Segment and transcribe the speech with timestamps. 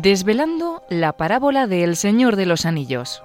[0.00, 3.24] Desvelando la parábola de El Señor de los Anillos.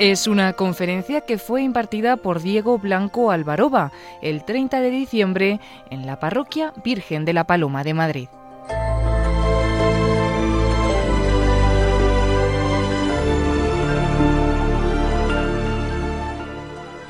[0.00, 6.04] Es una conferencia que fue impartida por Diego Blanco Alvaroba el 30 de diciembre en
[6.04, 8.28] la parroquia Virgen de la Paloma de Madrid.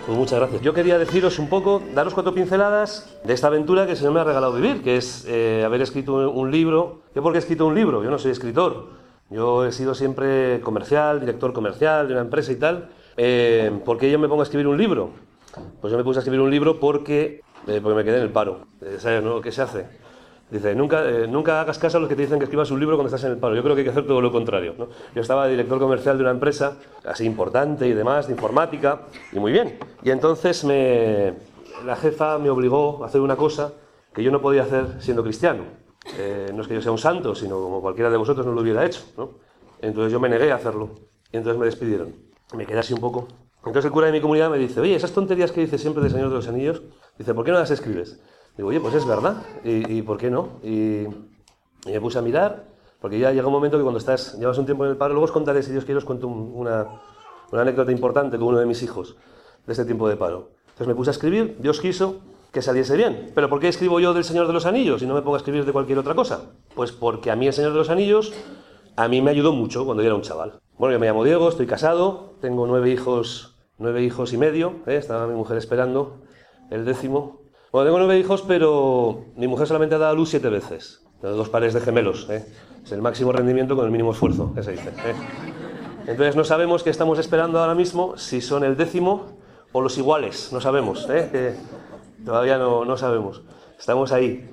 [0.07, 0.61] Pues muchas gracias.
[0.61, 4.25] Yo quería deciros un poco, daros cuatro pinceladas de esta aventura que Señor me ha
[4.25, 7.00] regalado vivir, que es eh, haber escrito un libro.
[7.14, 8.04] ¿Yo por qué he escrito un libro?
[8.04, 8.89] Yo no soy escritor.
[9.31, 12.90] Yo he sido siempre comercial, director comercial de una empresa y tal.
[13.17, 15.09] Eh, ¿Por qué yo me pongo a escribir un libro?
[15.81, 18.31] Pues yo me puse a escribir un libro porque, eh, porque me quedé en el
[18.31, 18.67] paro.
[18.98, 19.40] ¿Sabes no?
[19.40, 19.86] ¿Qué se hace?
[20.50, 22.96] Dice, nunca, eh, nunca hagas caso a los que te dicen que escribas un libro
[22.96, 23.57] cuando estás en el paro.
[23.57, 24.75] Yo creo que hay que hacer todo lo contrario.
[24.79, 24.89] ¿no?
[25.14, 29.53] Yo estaba director comercial de una empresa así importante y demás, de informática, y muy
[29.53, 29.79] bien.
[30.03, 31.34] Y entonces me,
[31.84, 33.72] la jefa me obligó a hacer una cosa
[34.12, 35.65] que yo no podía hacer siendo cristiano.
[36.19, 38.61] Eh, no es que yo sea un santo, sino como cualquiera de vosotros no lo
[38.61, 39.00] hubiera hecho.
[39.17, 39.31] ¿no?
[39.81, 40.91] Entonces yo me negué a hacerlo.
[41.33, 42.15] Y entonces me despidieron.
[42.55, 43.27] Me quedé así un poco.
[43.59, 46.12] Entonces el cura de mi comunidad me dice, oye, esas tonterías que dices siempre del
[46.12, 46.83] Señor de los Anillos,
[47.19, 48.20] dice, ¿por qué no las escribes?
[48.56, 50.60] Digo, oye, pues es verdad, ¿y, por qué no?
[50.62, 51.06] Y,
[51.86, 52.64] me puse a mirar,
[53.00, 55.24] porque ya llega un momento que cuando estás, llevas un tiempo en el paro, luego
[55.24, 56.86] os contaré, si Dios quiere, os cuento una,
[57.52, 59.16] una anécdota importante con uno de mis hijos
[59.66, 60.50] de este tiempo de paro.
[60.66, 62.20] Entonces me puse a escribir, Dios quiso
[62.55, 63.32] que saliese bien.
[63.34, 65.38] ¿Pero por qué escribo yo del Señor de los Anillos y no me pongo a
[65.38, 66.52] escribir de cualquier otra cosa?
[66.75, 68.32] Pues porque a mí el Señor de los Anillos,
[68.97, 70.60] a mí me ayudó mucho cuando yo era un chaval.
[70.78, 74.97] Bueno, yo me llamo Diego, estoy casado, tengo nueve hijos, nueve hijos y medio, ¿eh?
[74.97, 76.22] estaba mi mujer esperando
[76.70, 77.44] el décimo,
[77.75, 81.03] bueno, tengo nueve hijos, pero mi mujer solamente ha dado luz siete veces.
[81.20, 82.31] Dos pares de gemelos.
[82.31, 82.47] ¿eh?
[82.84, 84.91] Es el máximo rendimiento con el mínimo esfuerzo, que se dice.
[84.91, 85.14] ¿eh?
[86.06, 89.25] Entonces no sabemos qué estamos esperando ahora mismo, si son el décimo
[89.72, 90.53] o los iguales.
[90.53, 91.08] No sabemos.
[91.11, 91.56] ¿eh?
[92.25, 93.42] todavía no, no sabemos.
[93.77, 94.48] Estamos ahí.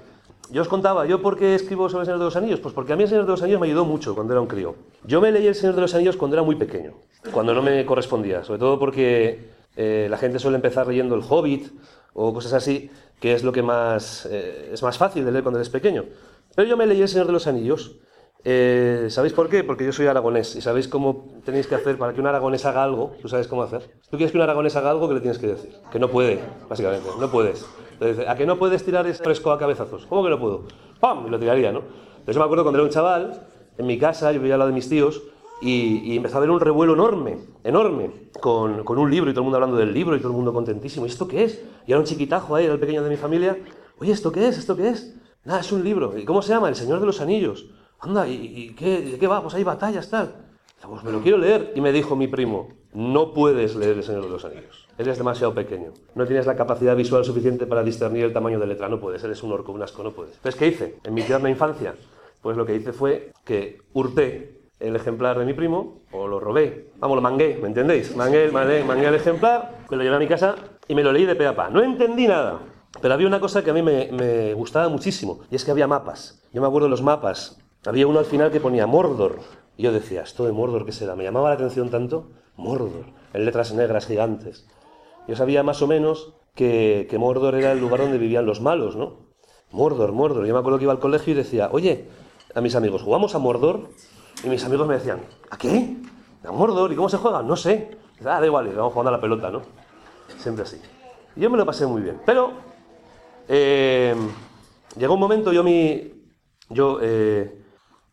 [0.50, 2.59] Yo os contaba, ¿yo por qué escribo sobre el Señor de los Anillos?
[2.59, 4.47] Pues porque a mí el Señor de los Anillos me ayudó mucho cuando era un
[4.47, 4.73] crío.
[5.03, 6.94] Yo me leí el Señor de los Anillos cuando era muy pequeño,
[7.31, 11.72] cuando no me correspondía, sobre todo porque la gente suele empezar leyendo El Hobbit
[12.13, 12.89] o cosas así,
[13.19, 16.05] que es lo que más eh, es más fácil de leer cuando eres pequeño.
[16.55, 17.97] Pero yo me leí El Señor de los Anillos.
[18.44, 19.63] Eh, ¿Sabéis por qué?
[19.63, 22.83] Porque yo soy aragonés y sabéis cómo tenéis que hacer para que un aragonés haga
[22.83, 23.16] algo.
[23.22, 23.81] Tú sabes cómo hacer.
[24.09, 25.75] tú quieres que un aragonés haga algo, ¿qué le tienes que decir?
[25.91, 27.07] Que no puede, básicamente.
[27.19, 27.66] No puedes.
[27.94, 30.07] Entonces, ¿a que no puedes tirar ese fresco a cabezazos?
[30.07, 30.66] ¿Cómo que no puedo?
[30.99, 31.28] ¡Pam!
[31.28, 31.79] Y lo tiraría, ¿no?
[31.79, 33.47] Entonces yo me acuerdo cuando era un chaval,
[33.78, 35.22] en mi casa, yo vivía al lado de mis tíos,
[35.61, 39.45] y, empezó a haber un revuelo enorme, enorme, con, con, un libro y todo el
[39.45, 41.05] mundo hablando del libro y todo el mundo contentísimo.
[41.05, 41.63] ¿Y esto qué es?
[41.85, 43.57] Y era un chiquitajo ahí, era el pequeño de mi familia.
[43.99, 44.57] Oye, ¿esto qué es?
[44.57, 45.16] ¿Esto qué es?
[45.44, 46.17] Nada, es un libro.
[46.17, 46.67] ¿Y cómo se llama?
[46.67, 47.69] El Señor de los Anillos.
[47.99, 49.41] Anda, ¿y, qué, qué, va?
[49.44, 50.47] Pues hay batallas, tal.
[50.81, 51.73] Pues me lo quiero leer.
[51.75, 54.88] Y me dijo mi primo, no puedes leer El Señor de los Anillos.
[54.97, 55.93] Eres demasiado pequeño.
[56.16, 58.89] No tienes la capacidad visual suficiente para discernir el tamaño de letra.
[58.89, 60.35] No puedes, eres un orco, un asco, no puedes.
[60.35, 60.97] Entonces, ¿qué hice?
[61.03, 61.95] En mi tierna infancia,
[62.41, 66.92] pues lo que hice fue que hurté el ejemplar de mi primo, o lo robé,
[66.97, 68.16] vamos, lo mangué, ¿me entendéis?
[68.16, 70.56] Mangué, mangué, el ejemplar, me lo llevé a mi casa
[70.88, 71.69] y me lo leí de pe a pa.
[71.69, 72.59] No entendí nada,
[73.02, 76.44] pero había una cosa que a mí me, gustaba muchísimo, y es que había mapas.
[76.52, 77.59] Yo me acuerdo de los mapas.
[77.86, 79.40] Había uno al final que ponía Mordor,
[79.78, 81.16] y yo decía, ¿esto de Mordor qué será?
[81.16, 84.68] Me llamaba la atención tanto, Mordor, en letras negras gigantes.
[85.28, 88.96] Yo sabía más o menos que, que Mordor era el lugar donde vivían los malos,
[88.96, 89.31] ¿no?
[89.72, 90.46] Mordor, Mordor.
[90.46, 92.08] Yo me acuerdo que iba al colegio y decía, oye,
[92.53, 93.90] a mis amigos, ¿jugamos a Mordor?
[94.44, 95.97] Y mis amigos me decían, ¿a qué?
[96.44, 96.92] ¿A Mordor?
[96.92, 97.44] ¿Y cómo se juega?
[97.44, 97.97] No sé.
[98.25, 99.62] Ah, da igual, vamos jugando a la pelota, ¿no?
[100.38, 100.81] Siempre así.
[101.36, 102.22] Y yo me lo pasé muy bien.
[102.25, 102.52] Pero
[103.47, 104.16] eh,
[104.97, 106.12] llegó un momento, yo mi.
[106.70, 107.64] Yo eh,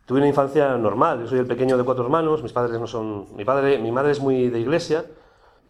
[0.05, 1.21] tuve una infancia normal.
[1.21, 3.35] Yo soy el pequeño de cuatro hermanos, mis padres no son.
[3.37, 5.05] Mi padre, mi madre es muy de iglesia,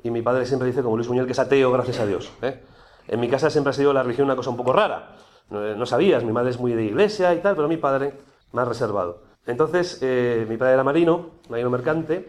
[0.02, 2.30] y mi padre siempre dice, como Luis Muñoz, que es ateo, gracias a Dios.
[2.42, 2.62] ¿eh?
[3.08, 5.16] En mi casa siempre ha sido la religión una cosa un poco rara.
[5.50, 8.14] No, no sabías, mi madre es muy de iglesia y tal, pero mi padre
[8.52, 9.27] más reservado.
[9.48, 12.28] Entonces, eh, mi padre era marino, marino mercante,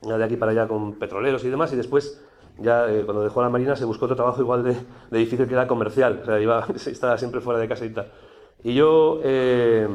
[0.00, 2.22] de aquí para allá con petroleros y demás, y después,
[2.58, 4.74] ya eh, cuando dejó la marina, se buscó otro trabajo igual de,
[5.18, 8.10] difícil que era comercial, o sea, iba, estaba siempre fuera de casa y tal.
[8.62, 9.86] Y yo, eh,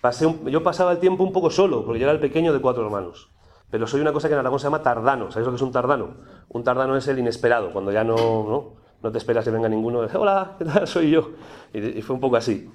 [0.00, 2.82] pasé yo pasaba el tiempo un poco solo, porque yo era el pequeño de cuatro
[2.82, 3.28] hermanos.
[3.70, 5.30] Pero soy una cosa que en Aragón se llama tardano.
[5.30, 6.14] ¿Sabéis lo que es un tardano?
[6.48, 8.72] Un tardano es el inesperado, cuando ya no, no,
[9.02, 10.00] no te esperas que venga ninguno.
[10.14, 10.86] Hola, ¿qué tal?
[10.88, 11.32] Soy yo.
[11.74, 12.70] y fue un poco así.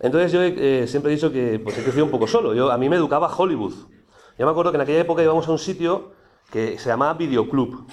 [0.00, 2.54] Entonces yo eh, siempre he dicho que pues, he crecido un poco solo.
[2.54, 3.74] Yo, a mí me educaba Hollywood.
[4.38, 6.12] Yo me acuerdo que en aquella época íbamos a un sitio
[6.50, 7.86] que se llamaba Videoclub,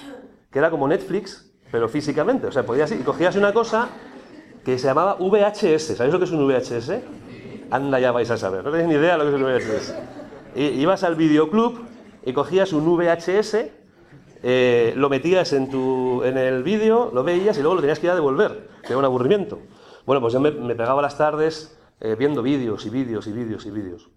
[0.52, 2.48] que era como Netflix, pero físicamente.
[2.48, 3.90] O sea, podías ir y cogías una cosa
[4.64, 5.98] que se llamaba VHS.
[5.98, 6.92] ¿Sabéis lo que es un VHS?
[7.72, 8.64] Anda, ya vais a saber.
[8.64, 9.96] No tenéis ni idea de lo que es un VHS.
[10.56, 11.80] Y, ibas al Videoclub
[12.24, 13.58] y cogías un VHS,
[14.44, 18.06] eh, lo metías en, tu, en el vídeo, lo veías y luego lo tenías que
[18.06, 18.70] ir a devolver.
[18.84, 19.60] Que era un aburrimiento.
[20.06, 21.76] Bueno, pues yo me, me pegaba las tardes
[22.06, 24.10] eh, viendo vídeos y vídeos y vídeos y vídeos.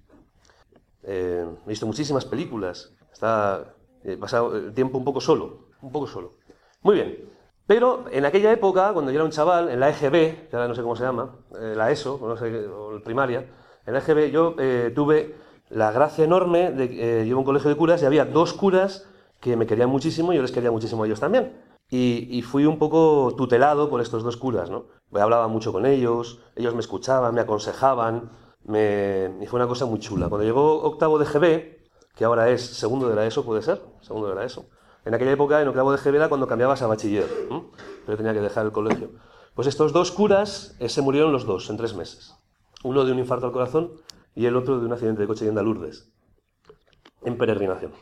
[1.03, 2.93] Eh, he visto muchísimas películas.
[3.13, 3.75] Está
[4.05, 6.35] he pasado el tiempo un poco solo, un poco solo.
[6.83, 7.31] Muy bien.
[7.67, 10.75] Pero en aquella época, cuando yo era un chaval, en la EGB, que ahora no
[10.75, 13.47] sé cómo se llama, la ESO, no sé, o la primaria,
[13.85, 14.55] en la EGB yo
[14.95, 15.35] tuve
[15.69, 19.07] la gracia enorme de que a un colegio de curas y había dos curas
[19.41, 21.53] que me querían muchísimo y yo les quería muchísimo a ellos también.
[21.91, 24.87] Y, fui un poco tutelado por estos dos curas, ¿no?
[25.15, 28.31] Hablaba mucho con ellos, ellos me escuchaban, me aconsejaban,
[28.65, 29.31] me...
[29.41, 30.29] y fue una cosa muy chula.
[30.29, 34.29] Cuando llegó octavo de GB, que ahora es segundo de la ESO, puede ser, segundo
[34.29, 34.67] de la ESO.
[35.05, 37.29] En aquella época, en octavo de GB era cuando cambiabas a bachiller,
[38.05, 39.11] pero tenía que dejar el colegio.
[39.55, 42.35] Pues estos dos curas eh, se murieron los dos en tres meses.
[42.85, 43.93] Uno de un infarto al corazón
[44.35, 46.13] y el otro de un accidente de coche yendo a Lourdes,
[47.23, 47.93] en peregrinación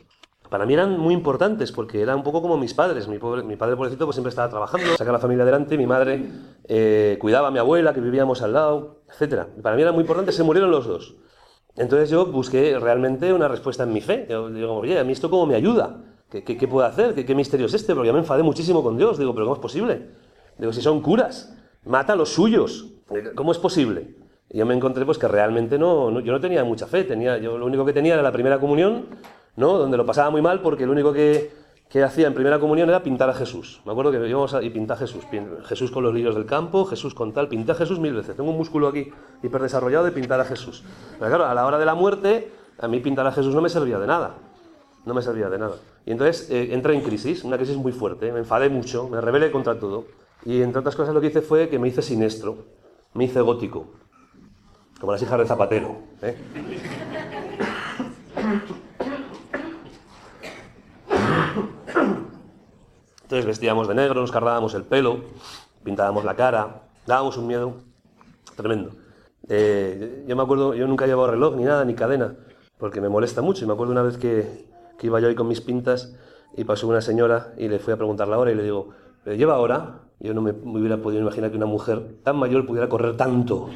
[0.49, 3.07] para mí eran muy importantes porque eran un poco como mis padres.
[3.07, 6.25] Mi, padre, pobrecito, pues siempre estaba trabajando, sacaba la familia adelante, mi madre
[6.67, 9.43] eh, cuidaba a mi abuela, que vivíamos al lado, etc.
[9.61, 11.15] Para mí era muy importante, se murieron los dos.
[11.75, 14.25] Entonces yo busqué realmente una respuesta en mi fe.
[14.29, 16.01] Yo digo, oye, ¿a mí esto cómo me ayuda?
[16.29, 17.13] ¿Qué, puedo hacer?
[17.13, 17.93] ¿Qué, ¿Qué, misterio es este?
[17.93, 19.17] Porque yo me enfadé muchísimo con Dios.
[19.17, 20.07] Digo, ¿pero cómo es posible?
[20.57, 21.55] Digo, si son curas,
[21.85, 22.87] mata a los suyos.
[23.35, 24.15] ¿Cómo es posible?
[24.49, 27.03] Y yo me encontré pues que realmente no, no, yo no tenía mucha fe.
[27.03, 29.05] Tenía, yo lo único que tenía era la primera comunión
[29.57, 29.77] ¿no?
[29.77, 31.51] Donde lo pasaba muy mal porque lo único que,
[32.03, 33.81] hacía en primera comunión era pintar a Jesús.
[33.85, 35.25] Me acuerdo que íbamos a, y pintar a Jesús.
[35.65, 37.49] Jesús con los lirios del campo, Jesús con tal.
[37.49, 38.35] Pinté a Jesús mil veces.
[38.35, 39.11] Tengo un músculo aquí
[39.43, 40.83] hiperdesarrollado de pintar a Jesús.
[41.17, 43.69] Pero claro, a la hora de la muerte, a mí pintar a Jesús no me
[43.69, 44.35] servía de nada.
[45.05, 45.75] No me servía de nada.
[46.05, 48.31] Y entonces eh, entré en crisis, una crisis muy fuerte.
[48.31, 50.05] Me enfadé mucho, me rebelé contra todo.
[50.45, 52.57] Y entre otras cosas lo que hice fue que me hice sinestro.
[53.13, 53.87] Me hice gótico.
[54.99, 55.97] Como las hijas de Zapatero.
[56.21, 56.37] ¿eh?
[63.27, 65.17] Entonces vestíamos de negro, nos cargábamos el pelo,
[65.83, 67.73] pintábamos la cara, dábamos un miedo
[68.55, 68.91] tremendo.
[69.49, 72.37] Eh, yo me acuerdo, yo nunca he reloj ni nada, ni cadena,
[72.77, 73.65] porque me molesta mucho.
[73.65, 74.69] Y me acuerdo una vez que,
[75.01, 76.15] iba yo ahí con mis pintas
[76.55, 78.91] y pasó una señora y le fui a preguntar la hora y le digo,
[79.25, 80.03] ¿pero lleva hora?
[80.21, 83.67] Yo no me, hubiera podido imaginar que una mujer tan mayor pudiera correr tanto.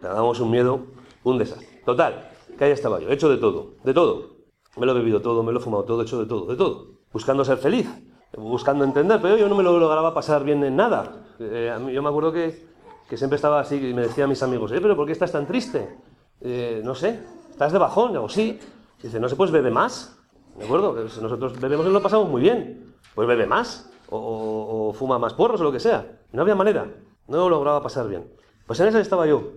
[0.00, 0.80] Le dábamos un miedo,
[1.24, 1.82] un desastre.
[1.84, 4.30] Total, que ahí estaba yo, hecho de todo, de todo.
[4.78, 6.91] Me lo he bebido todo, me lo he fumado todo, hecho de todo, de todo
[7.12, 7.88] buscando ser feliz,
[8.36, 11.12] buscando entender, pero yo no me lo lograba pasar bien en nada.
[11.38, 12.66] Eh, yo me acuerdo que,
[13.08, 15.46] que, siempre estaba así y me decía a mis amigos, pero ¿por qué estás tan
[15.46, 15.96] triste?
[16.40, 17.20] Eh, no sé,
[17.50, 18.16] ¿estás de bajón?
[18.16, 18.58] O sí.
[19.02, 20.16] Dice, no sé, pues bebe más.
[20.56, 20.94] ¿De acuerdo?
[20.94, 22.94] Nosotros bebemos y lo pasamos muy bien.
[23.14, 23.90] Pues bebe más.
[24.10, 26.20] O, o, fuma más porros o lo que sea.
[26.32, 26.86] No había manera.
[27.26, 28.30] No lo lograba pasar bien.
[28.66, 29.52] Pues en esa estaba yo.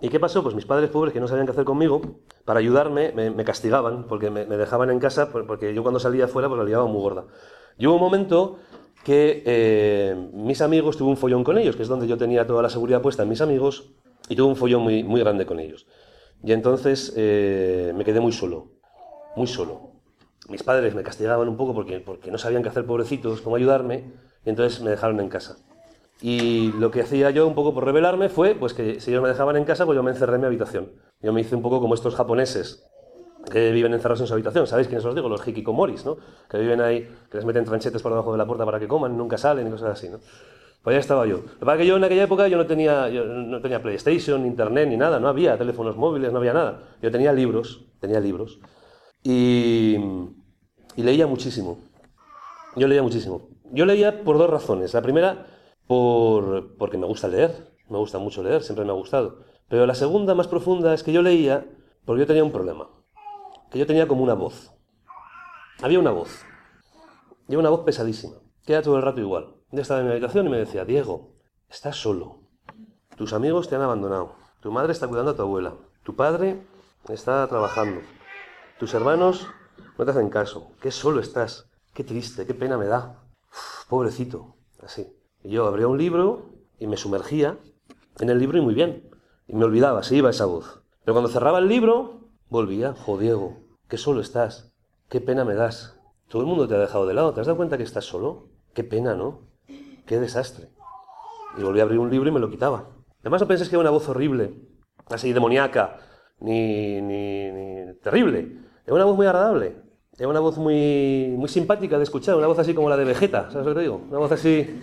[0.00, 0.42] ¿Y qué pasó?
[0.42, 2.00] Pues mis padres pobres que no sabían qué hacer conmigo,
[2.44, 6.58] para ayudarme, me, castigaban, porque me, dejaban en casa, porque yo cuando salía afuera pues
[6.58, 7.26] la liaba muy gorda.
[7.78, 8.58] Y hubo un momento
[9.04, 12.62] que eh, mis amigos, tuve un follón con ellos, que es donde yo tenía toda
[12.62, 13.92] la seguridad puesta en mis amigos,
[14.28, 15.86] y tuve un follón muy, muy grande con ellos.
[16.44, 18.70] Y entonces eh, me quedé muy solo,
[19.34, 19.92] muy solo.
[20.48, 24.12] Mis padres me castigaban un poco porque, porque no sabían qué hacer, pobrecitos, cómo ayudarme,
[24.44, 25.56] y entonces me dejaron en casa.
[26.20, 29.28] Y lo que hacía yo un poco por rebelarme fue pues que si ellos me
[29.28, 30.92] dejaban en casa, pues yo me encerré en mi habitación.
[31.20, 32.84] Yo me hice un poco como estos japoneses
[33.50, 34.66] que viven encerrados en su habitación.
[34.66, 35.28] ¿Sabéis quiénes os digo?
[35.28, 36.16] Los hikikomoris, ¿no?
[36.50, 39.16] Que viven ahí, que les meten tranchetes por debajo de la puerta para que coman,
[39.16, 40.18] nunca salen y cosas así, ¿no?
[40.82, 41.38] Pues ya estaba yo.
[41.38, 43.82] Lo que pasa es que yo en aquella época yo no tenía, yo no tenía
[43.82, 46.96] PlayStation, Internet ni nada, no había teléfonos móviles, no había nada.
[47.00, 48.60] Yo tenía libros, tenía libros.
[49.22, 49.96] Y,
[50.96, 51.78] y leía muchísimo.
[52.76, 53.48] Yo leía muchísimo.
[53.72, 54.94] Yo leía por dos razones.
[54.94, 55.46] La primera
[55.88, 59.40] por, porque me gusta leer, me gusta mucho leer, siempre me ha gustado.
[59.68, 61.66] Pero la segunda, más profunda, es que yo leía
[62.04, 62.88] porque yo tenía un problema,
[63.70, 64.70] que yo tenía como una voz.
[65.82, 66.44] Había una voz,
[67.48, 69.54] y una voz pesadísima, que era todo el rato igual.
[69.70, 71.34] Yo estaba en mi habitación y me decía, Diego,
[71.68, 72.40] estás solo,
[73.16, 76.62] tus amigos te han abandonado, tu madre está cuidando a tu abuela, tu padre
[77.08, 78.00] está trabajando,
[78.78, 79.46] tus hermanos
[79.96, 83.22] no te hacen caso, qué solo estás, qué triste, qué pena me da,
[83.88, 85.17] pobrecito, así.
[85.48, 87.56] Yo abría un libro y me sumergía
[88.20, 89.08] en el libro y muy bien.
[89.46, 90.82] Y me olvidaba, se iba esa voz.
[91.02, 93.56] Pero cuando cerraba el libro, volvía, jo Diego,
[93.88, 94.74] qué solo estás,
[95.08, 95.98] qué pena me das.
[96.28, 98.50] Todo el mundo te ha dejado de lado, ¿te has dado cuenta que estás solo?
[98.74, 99.48] Qué pena, ¿no?
[100.04, 100.68] Qué desastre.
[101.56, 102.90] Y volví a abrir un libro y me lo quitaba.
[103.22, 104.54] Además no penséis que era una voz horrible,
[105.06, 105.96] así demoníaca,
[106.40, 108.58] ni, ni, ni terrible.
[108.84, 109.76] Era una voz muy agradable.
[110.18, 113.50] Era una voz muy, muy simpática de escuchar, una voz así como la de Vegeta,
[113.50, 114.02] ¿sabes lo que te digo?
[114.10, 114.82] Una voz así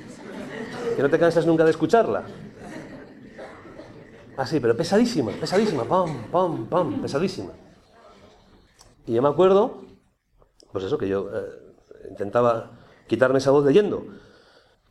[0.95, 2.23] que no te cansas nunca de escucharla.
[4.37, 7.51] Así, pero pesadísima, pesadísima, pam, pam, pam, pesadísima.
[9.05, 9.83] Y yo me acuerdo,
[10.71, 12.71] pues eso, que yo eh, intentaba
[13.07, 14.05] quitarme esa voz leyendo,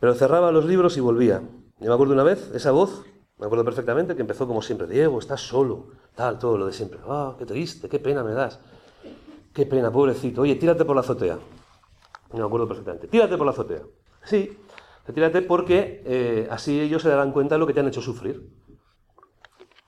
[0.00, 1.42] pero cerraba los libros y volvía.
[1.78, 3.04] Yo me acuerdo una vez, esa voz
[3.37, 7.00] Me acuerdo perfectamente que empezó como siempre, Diego, estás solo, tal, todo lo de siempre.
[7.04, 8.61] Ah, qué triste, qué pena me das.
[9.52, 10.42] Qué pena, pobrecito.
[10.42, 11.38] Oye, tírate por la azotea.
[12.32, 13.08] Me acuerdo perfectamente.
[13.08, 13.82] Tírate por la azotea.
[14.25, 14.56] Sí,
[15.12, 18.49] tírate porque eh, así ellos se darán cuenta de lo que te han hecho sufrir.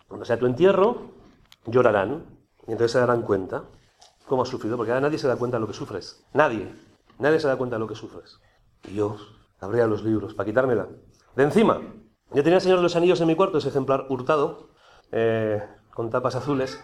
[0.08, 1.12] Cuando sea tu entierro,
[1.66, 2.25] llorarán
[2.66, 3.64] y entonces se darán cuenta
[4.26, 6.25] cómo has sufrido, porque ahora nadie se da cuenta de lo que sufres.
[6.32, 6.68] Nadie.
[7.18, 8.40] Nadie se da cuenta de lo que sufres.
[8.88, 9.16] Y yo
[9.61, 10.88] abría los libros para quitármela.
[11.35, 11.80] De encima,
[12.32, 14.70] yo tenía el Señor de los Anillos en mi cuarto, ese ejemplar hurtado,
[15.12, 15.62] eh,
[15.94, 16.78] con tapas azules,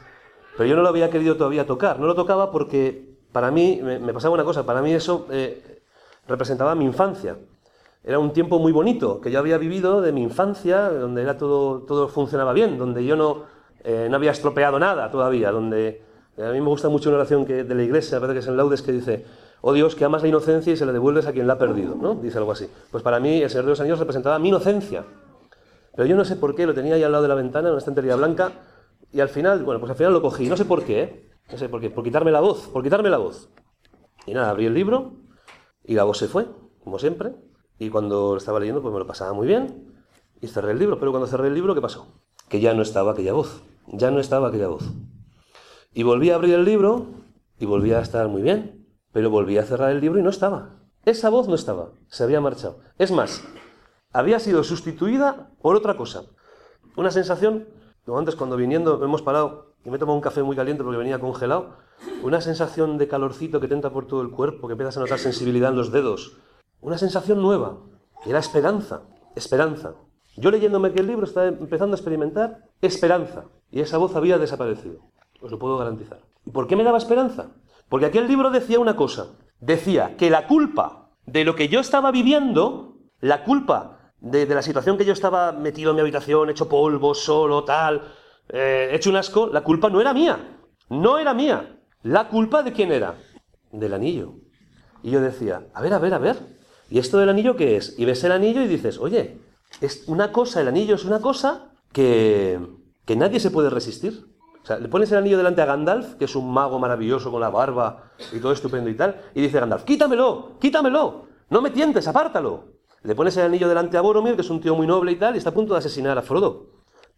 [0.56, 1.98] pero yo no lo había querido todavía tocar.
[1.98, 5.82] No lo tocaba porque para mí, me, pasaba una cosa, para mí eso eh,
[6.26, 7.36] representaba mi infancia.
[8.04, 11.82] Era un tiempo muy bonito que yo había vivido de mi infancia, donde era todo,
[11.82, 13.44] todo funcionaba bien, donde yo no,
[13.84, 16.02] eh, no había estropeado nada todavía, donde
[16.36, 18.56] a mí me gusta mucho una oración que, de la iglesia, parece que es en
[18.56, 19.24] Laudes, que dice,
[19.60, 21.94] oh Dios, que amas la inocencia y se la devuelves a quien la ha perdido,
[21.94, 22.16] ¿no?
[22.16, 22.68] Dice algo así.
[22.90, 25.04] Pues para mí el Señor de los Años representaba mi inocencia.
[25.94, 27.74] Pero yo no sé por qué, lo tenía ahí al lado de la ventana, en
[27.74, 28.50] una estantería blanca,
[29.12, 31.30] y al final, bueno, pues al final lo cogí, no sé por qué, ¿eh?
[31.52, 33.50] no sé por qué, por quitarme la voz, por quitarme la voz.
[34.26, 35.12] Y nada, abrí el libro
[35.84, 36.46] y la voz se fue,
[36.82, 37.34] como siempre,
[37.78, 39.92] y cuando lo estaba leyendo pues me lo pasaba muy bien
[40.40, 42.08] y cerré el libro, pero cuando cerré el libro, ¿qué pasó?
[42.48, 44.84] Que ya no estaba aquella voz, ya no estaba aquella voz.
[45.94, 47.06] Y volví a abrir el libro
[47.58, 50.80] y volví a estar muy bien, pero volví a cerrar el libro y no estaba.
[51.04, 52.80] Esa voz no estaba, se había marchado.
[52.98, 53.44] Es más,
[54.12, 56.24] había sido sustituida por otra cosa.
[56.96, 57.68] Una sensación,
[58.04, 60.98] como antes cuando viniendo hemos parado y me he tomado un café muy caliente porque
[60.98, 61.76] venía congelado,
[62.22, 65.70] una sensación de calorcito que tenta por todo el cuerpo, que empiezas a notar sensibilidad
[65.70, 66.36] en los dedos.
[66.82, 67.78] Una sensación nueva,
[68.26, 69.02] y era esperanza,
[69.36, 69.94] esperanza.
[70.36, 74.98] Yo leyéndome aquel libro estaba empezando a experimentar esperanza, y esa voz había desaparecido,
[75.40, 76.18] os lo puedo garantizar.
[76.44, 77.52] ¿Y por qué me daba esperanza?
[77.88, 79.28] Porque aquel libro decía una cosa,
[79.60, 84.98] decía que la culpa de lo que yo estaba viviendo, la culpa de, la situación
[84.98, 88.02] que yo estaba metido en mi habitación, hecho polvo, solo, tal,
[88.48, 90.58] eh, hecho un asco, la culpa no era mía,
[90.88, 91.78] no era mía.
[92.02, 93.14] ¿La culpa de quién era?
[93.70, 94.34] Del anillo.
[95.04, 96.61] Y yo decía, a ver, a ver, a ver,
[96.92, 97.98] ¿y esto del anillo qué es?
[97.98, 99.40] Y ves el anillo y dices, oye,
[99.80, 102.60] es una cosa, el anillo es una cosa que,
[103.06, 104.26] que nadie se puede resistir.
[104.62, 107.40] O sea, le pones el anillo delante a Gandalf, que es un mago maravilloso con
[107.40, 112.06] la barba y todo estupendo y tal, y dice Gandalf, quítamelo, quítamelo, no me tientes,
[112.06, 112.64] apártalo.
[113.02, 115.34] Le pones el anillo delante a Boromir, que es un tío muy noble y tal,
[115.34, 116.66] y está a punto de asesinar a Frodo.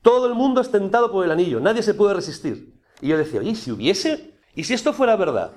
[0.02, 2.80] Todo el mundo es tentado por el anillo, nadie se puede resistir.
[3.00, 5.50] Y yo decía, oye, si hubiese, y si esto fuera verdad,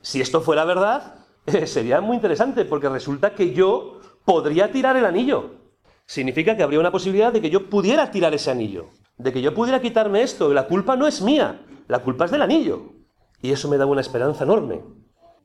[0.00, 1.21] si esto fuera verdad,
[1.66, 5.62] sería muy interesante, porque resulta que yo podría tirar el anillo.
[6.06, 8.90] Significa que habría una posibilidad de que yo pudiera tirar ese anillo
[9.22, 12.42] de que yo pudiera quitarme esto, la culpa no es mía, la culpa es del
[12.42, 12.92] anillo.
[13.40, 14.82] Y eso me daba una esperanza enorme,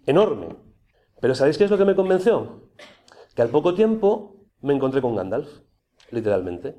[0.06, 0.56] enorme.
[1.20, 2.70] Pero ¿sabéis qué es lo que me convenció?
[3.36, 5.48] Que al poco tiempo me encontré con Gandalf,
[6.12, 6.76] literalmente.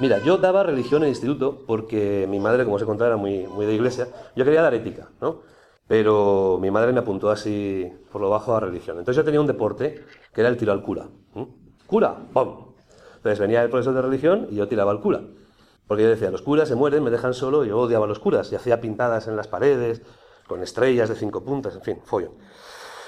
[0.00, 3.16] Mira, yo daba religión en el instituto porque mi madre, como os he contado, era
[3.16, 4.08] muy, muy de iglesia.
[4.34, 5.42] Yo quería dar ética, ¿no?
[5.86, 8.98] Pero mi madre me apuntó así por lo bajo a religión.
[8.98, 11.08] Entonces yo tenía un deporte que era el tiro al cura.
[11.86, 12.16] ¡Cura!
[12.32, 12.74] ¡Pum!
[13.16, 15.20] Entonces venía el profesor de religión y yo tiraba al cura.
[15.86, 18.50] Porque yo decía, los curas se mueren, me dejan solo, yo odiaba a los curas,
[18.52, 20.02] y hacía pintadas en las paredes,
[20.46, 22.32] con estrellas de cinco puntas, en fin, follo.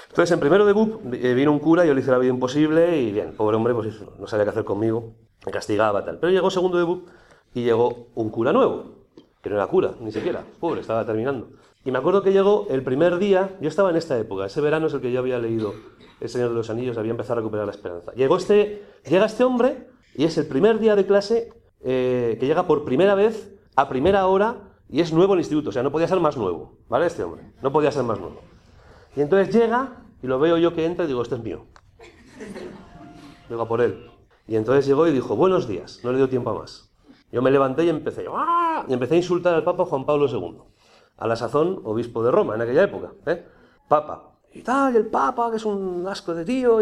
[0.09, 2.97] Entonces, en primero de BUP eh, vino un cura, yo le hice la vida imposible,
[2.99, 5.13] y bien, pobre hombre, pues no sabía qué hacer conmigo,
[5.45, 6.19] me castigaba, tal.
[6.19, 7.07] Pero llegó segundo de BUP
[7.53, 9.07] y llegó un cura nuevo,
[9.41, 11.49] que no era cura, ni siquiera, pobre, estaba terminando.
[11.87, 14.87] Y me acuerdo que llegó el primer día, yo estaba en esta época, ese verano
[14.87, 15.73] es el que yo había leído
[16.19, 18.11] El Señor de los Anillos, había empezado a recuperar la esperanza.
[18.11, 21.53] Llegó este, llega este hombre, y es el primer día de clase
[21.85, 24.57] eh, que llega por primera vez a primera hora
[24.89, 27.05] y es nuevo el instituto, o sea, no podía ser más nuevo, ¿vale?
[27.05, 28.41] Este hombre, no podía ser más nuevo.
[29.15, 31.67] Y entonces llega y lo veo yo que entra y digo, este es mío.
[33.49, 34.11] Vengo a por él.
[34.45, 36.91] Y entonces llegó y dijo, buenos días, no le dio tiempo a más.
[37.31, 38.83] Yo me levanté y empecé, ¡ah!
[38.89, 40.67] y empecé a insultar al Papa Juan Pablo II,
[41.17, 43.45] a la sazón obispo de Roma en aquella época, ¿eh?
[43.87, 44.31] Papa.
[44.53, 46.81] Y tal, y el Papa, que es un asco de tío,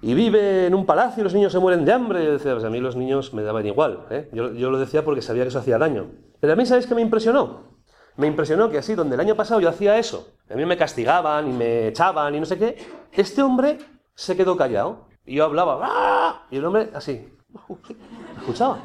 [0.00, 2.24] y vive en un palacio y los niños se mueren de hambre.
[2.24, 4.06] Yo decía, pues a mí los niños me daban igual.
[4.10, 4.28] ¿eh?
[4.32, 6.06] Yo, yo, lo decía porque sabía que eso hacía daño.
[6.40, 7.78] Pero a mí, ¿sabéis qué me impresionó?
[8.16, 11.48] Me impresionó que así, donde el año pasado yo hacía eso, a mí me castigaban
[11.48, 12.76] y me echaban y no sé qué,
[13.12, 13.78] este hombre
[14.14, 15.06] se quedó callado.
[15.24, 16.46] Y yo hablaba, ¡Ah!
[16.50, 17.28] y el hombre así,
[18.38, 18.78] escuchaba.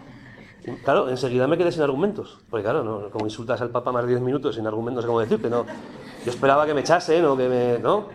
[0.84, 2.40] Claro, enseguida me quedé sin argumentos.
[2.50, 5.50] Porque claro, no, como insultas al Papa más de 10 minutos sin argumentos, cómo decirte,
[5.50, 5.66] no.
[6.26, 7.80] Yo esperaba que me echasen o que me...
[7.80, 8.08] ¿no?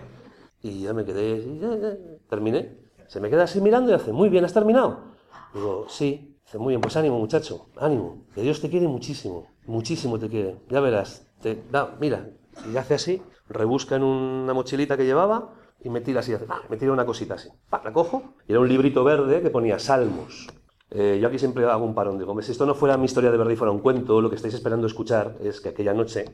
[0.62, 2.78] Y ya me quedé, terminé.
[3.06, 5.14] Se me queda así mirando y hace, muy bien, ¿has terminado?
[5.54, 6.36] Digo, sí.
[6.44, 8.24] Dice, muy bien, pues ánimo, muchacho, ánimo.
[8.34, 10.56] Que Dios te quiere muchísimo, muchísimo te quiere.
[10.70, 11.26] Ya verás.
[11.42, 11.62] Te,
[12.00, 12.30] mira,
[12.72, 16.76] y hace así, rebusca en una mochilita que llevaba y me tira así, hace, me
[16.76, 17.50] tira una cosita así.
[17.68, 20.48] Pa, la cojo y era un librito verde que ponía Salmos.
[20.90, 22.18] Eh, yo aquí siempre hago un parón.
[22.18, 24.36] Digo, si esto no fuera mi historia de verdad y fuera un cuento, lo que
[24.36, 26.24] estáis esperando escuchar es que aquella noche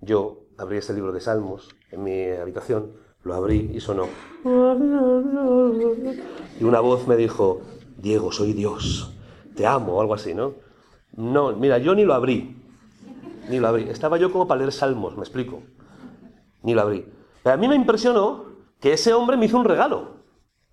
[0.00, 4.06] yo abrí ese libro de Salmos en mi habitación, lo abrí y sonó.
[6.60, 7.60] Y una voz me dijo,
[7.96, 9.12] Diego, soy Dios,
[9.56, 10.54] te amo, o algo así, ¿no?
[11.16, 12.56] No, mira, yo ni lo abrí,
[13.48, 13.88] ni lo abrí.
[13.88, 15.62] Estaba yo como para leer Salmos, me explico.
[16.62, 17.04] Ni lo abrí.
[17.42, 18.44] Pero a mí me impresionó
[18.80, 20.18] que ese hombre me hizo un regalo.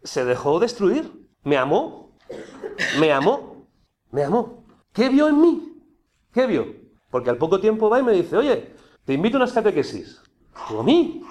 [0.03, 2.04] Se dejó destruir, me amó,
[2.99, 3.67] me amó,
[4.11, 4.63] me amó.
[4.93, 5.73] ¿Qué vio en mí?
[6.33, 6.65] ¿Qué vio?
[7.09, 10.21] Porque al poco tiempo va y me dice, oye, te invito a unas catequesis.
[10.69, 11.21] Digo, ¿a mí?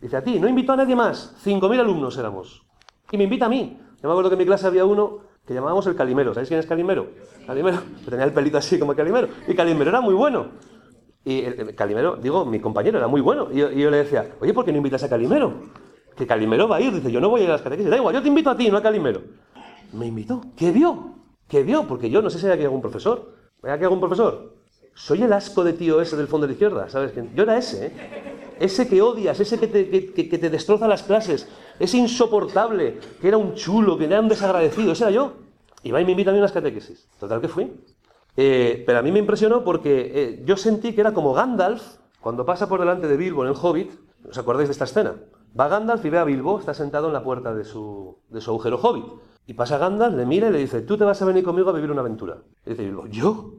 [0.00, 1.34] Dice, a ti, no invito a nadie más.
[1.44, 2.66] 5.000 alumnos éramos.
[3.10, 3.78] Y me invita a mí.
[4.02, 6.34] Yo me acuerdo que en mi clase había uno que llamábamos el Calimero.
[6.34, 7.08] ¿Sabéis quién es Calimero?
[7.46, 7.78] Calimero.
[8.08, 9.28] tenía el pelito así como Calimero.
[9.48, 10.48] Y Calimero era muy bueno.
[11.24, 11.42] Y
[11.74, 13.48] Calimero, digo, mi compañero era muy bueno.
[13.50, 15.54] Y yo, y yo, le decía, oye, ¿por qué no invitas a Calimero?
[16.14, 16.92] Que Calimero va a ir.
[16.92, 17.90] Dice, yo no voy a ir a las catequesis.
[17.90, 19.22] Da igual, yo te invito a ti, no a Calimero
[19.92, 20.42] me invitó.
[20.56, 21.14] ¿Qué vio?
[21.48, 21.86] ¿Qué vio?
[21.86, 23.34] Porque yo no sé si hay aquí algún profesor.
[23.62, 24.54] ¿Hay aquí algún profesor?
[24.94, 27.12] Soy el asco de tío ese del fondo de la izquierda, ¿sabes?
[27.34, 27.92] Yo era ese, ¿eh?
[28.60, 31.48] Ese que odias, ese que te, que, te destroza las clases,
[31.80, 35.32] ese insoportable, que era un chulo, que era un desagradecido, ese era yo.
[35.82, 37.08] Y va y me invita a mí a unas catequesis.
[37.18, 37.72] Total que fui.
[38.36, 41.82] Eh, pero a mí me impresionó porque eh, yo sentí que era como Gandalf,
[42.20, 43.92] cuando pasa por delante de Bilbo en el Hobbit,
[44.28, 45.16] ¿os acordáis de esta escena?
[45.58, 48.50] Va Gandalf y ve a Bilbo, está sentado en la puerta de su, de su
[48.50, 49.04] agujero Hobbit.
[49.46, 51.72] Y pasa Gandalf, le mira y le dice, tú te vas a venir conmigo a
[51.72, 52.38] vivir una aventura.
[52.66, 53.54] Y dice, ¿yo?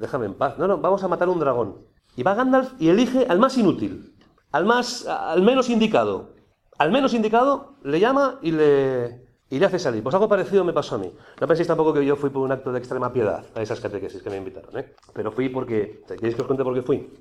[0.00, 0.58] Déjame en paz.
[0.58, 1.76] No, no, vamos a matar un dragón.
[2.16, 4.16] Y va Gandalf y elige al más inútil,
[4.50, 6.34] al más, al menos indicado.
[6.78, 10.02] Al menos indicado le llama y le, y le hace salir.
[10.02, 11.12] Pues algo parecido me pasó a mí.
[11.40, 14.22] No penséis tampoco que yo fui por un acto de extrema piedad a esas catequesis
[14.22, 14.94] que me invitaron, ¿eh?
[15.12, 17.12] Pero fui porque, ¿queréis que os cuente por qué fui?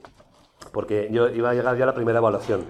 [0.71, 2.65] Porque yo iba a llegar ya a la primera evaluación.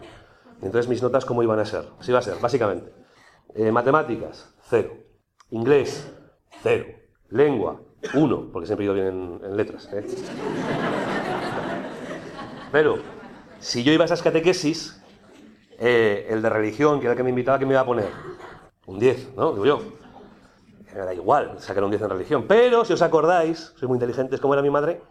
[0.61, 1.85] Entonces mis notas, ¿cómo iban a ser?
[1.99, 2.91] Así va a ser, básicamente.
[3.53, 4.93] Eh, matemáticas, cero.
[5.49, 6.11] Inglés,
[6.63, 6.85] cero.
[7.29, 7.81] Lengua,
[8.13, 9.89] uno, porque siempre he ido bien en, letras.
[9.93, 10.05] ¿eh?
[12.71, 12.99] Pero,
[13.59, 15.01] si yo iba a esas catequesis,
[15.79, 18.09] eh, el de religión, que era el que me invitaba, ¿qué me iba a poner?
[18.85, 19.51] Un 10, ¿no?
[19.53, 19.81] Digo yo.
[20.93, 22.45] Me da igual sacar un 10 en religión.
[22.47, 25.01] Pero, si os acordáis, soy muy inteligente, ¿cómo era mi madre?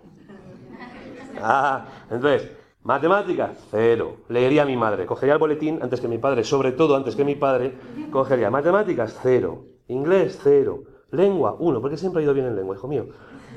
[1.41, 2.51] Ah, entonces,
[2.85, 4.19] matemáticas, cero.
[4.29, 5.07] Leería a mi madre.
[5.07, 7.75] Cogería el boletín antes que mi padre, sobre todo antes que mi padre,
[8.11, 9.65] cogería matemáticas, cero.
[9.89, 10.85] Inglés, cero.
[11.11, 13.07] Lengua, uno, porque siempre ha ido bien en lengua, hijo mío.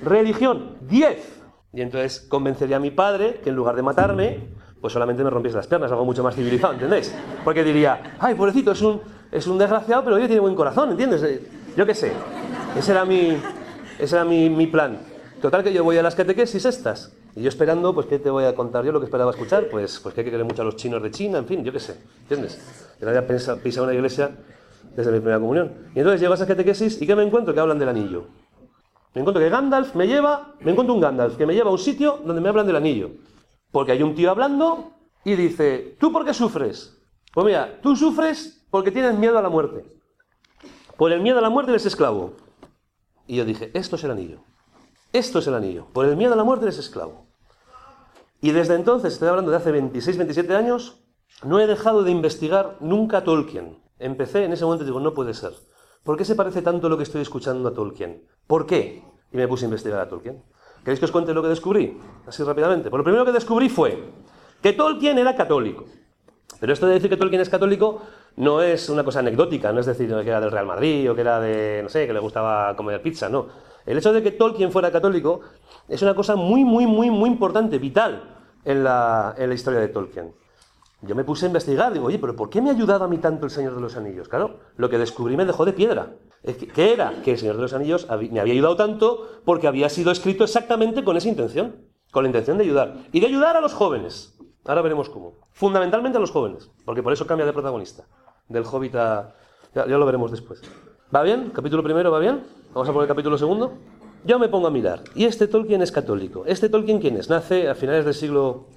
[0.04, 1.42] Religión, diez.
[1.74, 5.58] Y entonces convencería a mi padre que en lugar de matarme, pues solamente me rompiese
[5.58, 7.14] las piernas, algo mucho más civilizado, ¿entendéis?
[7.44, 11.22] Porque diría, ay, pobrecito, es un, es un desgraciado, pero oye, tiene buen corazón, ¿entiendes?
[11.24, 12.14] Eh, yo qué sé.
[12.78, 13.38] Ese era mi,
[14.00, 15.00] ese era mi, mi plan.
[15.42, 17.14] Total que yo voy a las catequesis estas.
[17.38, 19.70] Y yo esperando, pues, ¿qué te voy a contar yo lo que esperaba escuchar?
[19.70, 21.72] Pues, pues que hay que querer mucho a los chinos de China, en fin, yo
[21.72, 22.02] qué sé.
[22.22, 22.96] ¿Entiendes?
[22.98, 24.36] Que había pisado una iglesia
[24.96, 25.92] desde mi primera comunión.
[25.94, 27.54] Y entonces llego a esa catequesis y ¿qué me encuentro?
[27.54, 28.26] Que hablan del anillo.
[29.14, 31.78] Me encuentro que Gandalf me lleva, me encuentro un Gandalf que me lleva a un
[31.78, 33.12] sitio donde me hablan del anillo.
[33.72, 36.98] Porque hay un tío hablando y dice, ¿tú por qué sufres?
[37.36, 39.86] Pues mira, tú sufres porque tienes miedo a la muerte.
[40.98, 42.34] Por el miedo a la muerte eres esclavo.
[43.28, 44.40] Y yo dije, esto es el anillo.
[45.14, 45.86] Esto es el anillo.
[45.94, 47.27] Por el miedo a la muerte eres esclavo.
[48.42, 51.02] Y desde entonces, estoy hablando de hace 26, 27 años,
[51.44, 53.80] no he dejado de investigar nunca a Tolkien.
[54.00, 55.54] Empecé en ese momento y digo, no puede ser.
[56.04, 58.24] ¿Por qué se parece tanto lo que estoy escuchando a Tolkien?
[58.46, 59.04] ¿Por qué?
[59.32, 60.44] Y me puse a investigar a Tolkien.
[60.84, 62.00] ¿Queréis que os cuente lo que descubrí?
[62.26, 62.90] Así rápidamente.
[62.90, 64.14] Pues lo primero que descubrí fue
[64.62, 65.86] que Tolkien era católico.
[66.60, 68.02] Pero esto de decir que Tolkien es católico
[68.38, 71.22] no es una cosa anecdótica, no es decir que era del Real Madrid o que
[71.22, 73.48] era de, no sé, que le gustaba comer pizza, no.
[73.88, 75.40] El hecho de que Tolkien fuera católico
[75.88, 79.88] es una cosa muy, muy, muy, muy importante, vital en la, en la historia de
[79.88, 80.36] Tolkien.
[81.02, 83.18] Yo me puse a investigar, digo, oye, pero ¿por qué me ha ayudado a mí
[83.20, 84.28] tanto el Señor de los Anillos?
[84.28, 86.16] Claro, lo que descubrí me dejó de piedra.
[86.74, 87.22] ¿Qué era?
[87.24, 91.04] Que el Señor de los Anillos me había ayudado tanto porque había sido escrito exactamente
[91.06, 92.96] con esa intención, con la intención de ayudar.
[93.14, 94.38] Y de ayudar a los jóvenes.
[94.66, 95.36] Ahora veremos cómo.
[95.52, 98.06] Fundamentalmente a los jóvenes, porque por eso cambia de protagonista.
[98.50, 99.34] Del hobbit a...
[99.74, 100.62] Ya, ya lo veremos después.
[101.16, 101.52] ¿Va bien?
[101.54, 102.44] ¿Capítulo primero va bien?
[102.78, 103.74] Vamos a por el capítulo segundo.
[104.24, 105.04] Yo me pongo a mirar.
[105.16, 106.44] Y este Tolkien es católico.
[106.46, 107.28] ¿Este Tolkien quién es?
[107.28, 108.68] Nace a finales del siglo,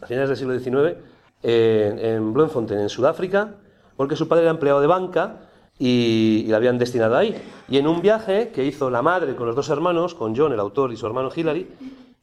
[0.00, 1.02] a finales del siglo XIX
[1.42, 3.56] en, Bloemfontein, en Sudáfrica,
[3.96, 5.40] porque su padre era empleado de banca
[5.76, 7.34] y, la habían destinado ahí.
[7.68, 10.60] Y en un viaje que hizo la madre con los dos hermanos, con John, el
[10.60, 11.68] autor, y su hermano Hillary,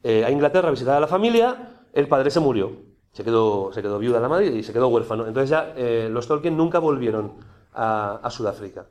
[0.02, 2.72] eh, a Inglaterra a visitar a la familia, el padre se murió.
[3.12, 5.26] Se quedó, se quedó viuda la madre y se quedó huérfano.
[5.26, 7.34] Entonces ya eh, los Tolkien nunca volvieron
[7.74, 8.86] a, Sudáfrica.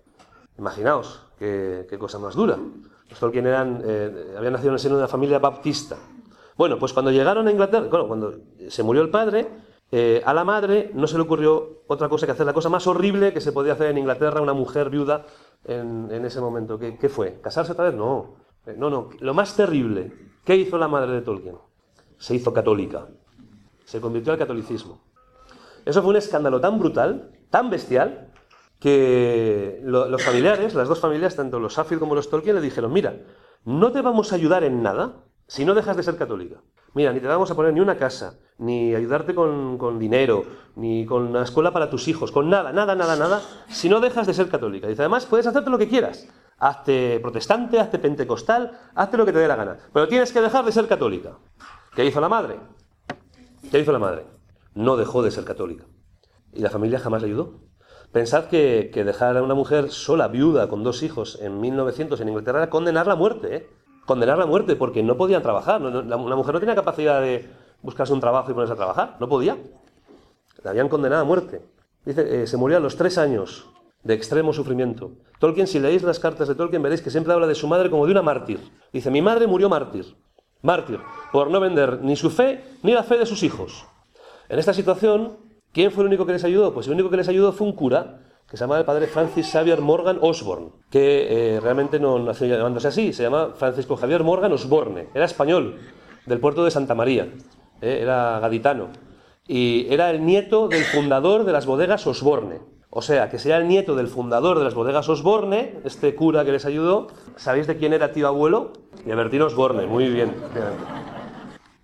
[0.60, 2.58] Imaginaos qué, cosa más dura.
[3.10, 5.98] Los Tolkien eran, eh, habían nacido en el seno de una familia baptista.
[6.58, 8.34] Bueno, pues cuando llegaron a Inglaterra, bueno, cuando
[8.68, 9.48] se murió el padre,
[9.90, 12.86] eh, a la madre no se le ocurrió otra cosa que hacer la cosa más
[12.88, 15.26] horrible que se podía hacer en Inglaterra una mujer viuda
[15.64, 16.78] en, ese momento?
[16.78, 17.40] ¿Qué, ¿Qué, fue?
[17.42, 17.94] ¿Casarse otra vez?
[17.96, 18.36] No.
[18.78, 19.10] No, no.
[19.22, 20.12] Lo más terrible,
[20.44, 21.56] ¿qué hizo la madre de Tolkien?
[22.18, 23.08] Se hizo católica.
[23.86, 25.00] Se convirtió al catolicismo.
[25.86, 28.29] Eso fue un escándalo tan brutal, tan bestial,
[28.80, 33.18] que los familiares, las dos familias, tanto los Saffield como los Tolkien, le dijeron, mira,
[33.66, 36.62] no te vamos a ayudar en nada si no dejas de ser católica.
[36.94, 40.44] Mira, ni te vamos a poner ni una casa, ni ayudarte con, dinero,
[40.76, 44.26] ni con una escuela para tus hijos, con nada, nada, nada, nada, si no dejas
[44.26, 44.88] de ser católica.
[44.88, 46.28] Dice, además, puedes hacerte lo que quieras.
[46.58, 49.78] Hazte protestante, hazte pentecostal, hazte lo que te dé la gana.
[49.94, 51.38] Pero tienes que dejar de ser católica.
[51.96, 52.60] ¿Qué hizo la madre?
[53.70, 54.26] ¿Qué hizo la madre?
[54.74, 55.86] No dejó de ser católica.
[56.54, 57.69] ¿Y la familia jamás le ayudó?
[58.12, 62.60] Pensad que, dejar a una mujer sola, viuda, con dos hijos en 1900 en Inglaterra
[62.60, 63.68] era condenar la muerte, ¿eh?
[64.06, 65.82] Condenar la muerte porque no podían trabajar.
[65.82, 67.48] una mujer no tenía capacidad de
[67.84, 69.18] buscarse un trabajo y ponerse a trabajar.
[69.20, 69.58] No podía.
[70.64, 71.62] La habían condenado a muerte.
[72.04, 73.70] Dice, eh, se murió a los tres años
[74.04, 75.12] de extremo sufrimiento.
[75.38, 78.08] Tolkien, si leéis las cartas de Tolkien, veréis que siempre habla de su madre como
[78.08, 78.60] de una mártir.
[78.92, 80.16] Dice, mi madre murió mártir.
[80.64, 81.00] Mártir,
[81.32, 83.86] por no vender ni su fe ni la fe de sus hijos.
[84.50, 85.38] En esta situación,
[85.72, 86.74] ¿Quién fue el único que les ayudó?
[86.74, 89.52] Pues el único que les ayudó fue un cura que se llamaba el padre Francis
[89.52, 94.52] Xavier Morgan Osborne, que eh, realmente no nació llamándose así, se llama Francisco Javier Morgan
[94.52, 95.78] Osborne, era español,
[96.26, 97.30] del puerto de Santa María,
[97.82, 98.88] eh, era gaditano,
[99.48, 102.60] y era el nieto del fundador de las bodegas Osborne.
[102.92, 106.52] O sea, que sea el nieto del fundador de las bodegas Osborne, este cura que
[106.52, 107.06] les ayudó.
[107.36, 108.74] ¿Sabéis de quién era tío abuelo?
[109.06, 110.34] De Bertín Osborne, muy bien.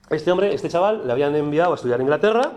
[0.10, 2.54] Este hombre, este chaval, le habían enviado a estudiar en Inglaterra,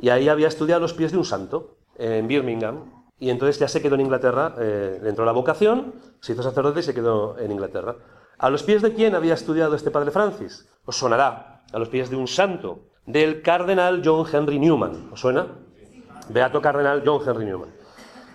[0.00, 3.04] y ahí había estudiado los pies de un santo, en Birmingham.
[3.18, 6.82] Y entonces ya se quedó en Inglaterra, eh, entró la vocación, se hizo sacerdote y
[6.82, 7.96] se quedó en Inglaterra.
[8.38, 10.66] ¿A los pies de quién había estudiado este padre Francis?
[10.86, 15.10] Os sonará, a los pies de un santo, del cardenal John Henry Newman.
[15.12, 15.48] ¿Os suena?
[16.30, 17.68] Beato cardenal John Henry Newman.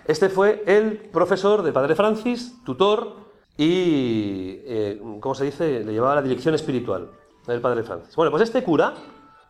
[0.06, 3.26] Este fue el profesor del padre Francis, tutor
[3.56, 5.82] y, eh, ¿cómo se dice?
[5.82, 7.10] Le llevaba la dirección espiritual
[7.44, 8.14] del padre Francis.
[8.14, 8.94] Bueno, pues este cura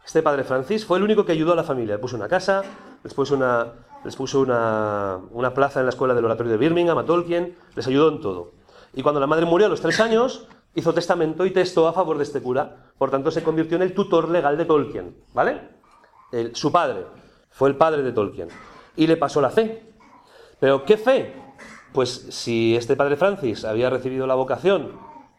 [0.07, 1.97] este padre Francis fue el único que ayudó a la familia.
[1.97, 2.63] Le puso una casa,
[3.03, 3.73] les puso una,
[4.05, 8.11] les puso una, plaza en la escuela del oratorio de Birmingham, a Tolkien, les ayudó
[8.11, 8.53] en todo.
[8.95, 12.19] Y cuando la madre murió a los tres años, hizo testamento y testó a favor
[12.19, 12.93] de este cura.
[12.97, 15.17] Por tanto, se convirtió en el tutor legal de Tolkien.
[15.35, 15.75] ¿Vale?
[16.53, 17.07] su padre
[17.51, 18.49] fue el padre de Tolkien.
[18.95, 19.93] Y le pasó la fe.
[20.61, 21.35] ¿Pero qué fe?
[21.93, 24.93] Pues si este padre Francis había recibido la vocación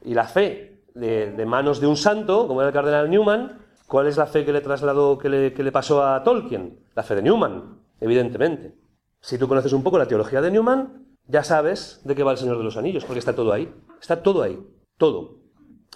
[0.03, 4.07] y la fe de, de manos de un santo, como era el cardenal Newman, ¿Cuál
[4.07, 6.77] es la fe que le trasladó, que le, pasó a Tolkien?
[6.93, 8.75] La fe de Newman, evidentemente.
[9.21, 12.37] Si tú conoces un poco la teología de Newman, ya sabes de qué va el
[12.37, 13.73] Señor de los Anillos, porque está todo ahí.
[14.01, 14.59] Está todo ahí,
[14.97, 15.39] todo.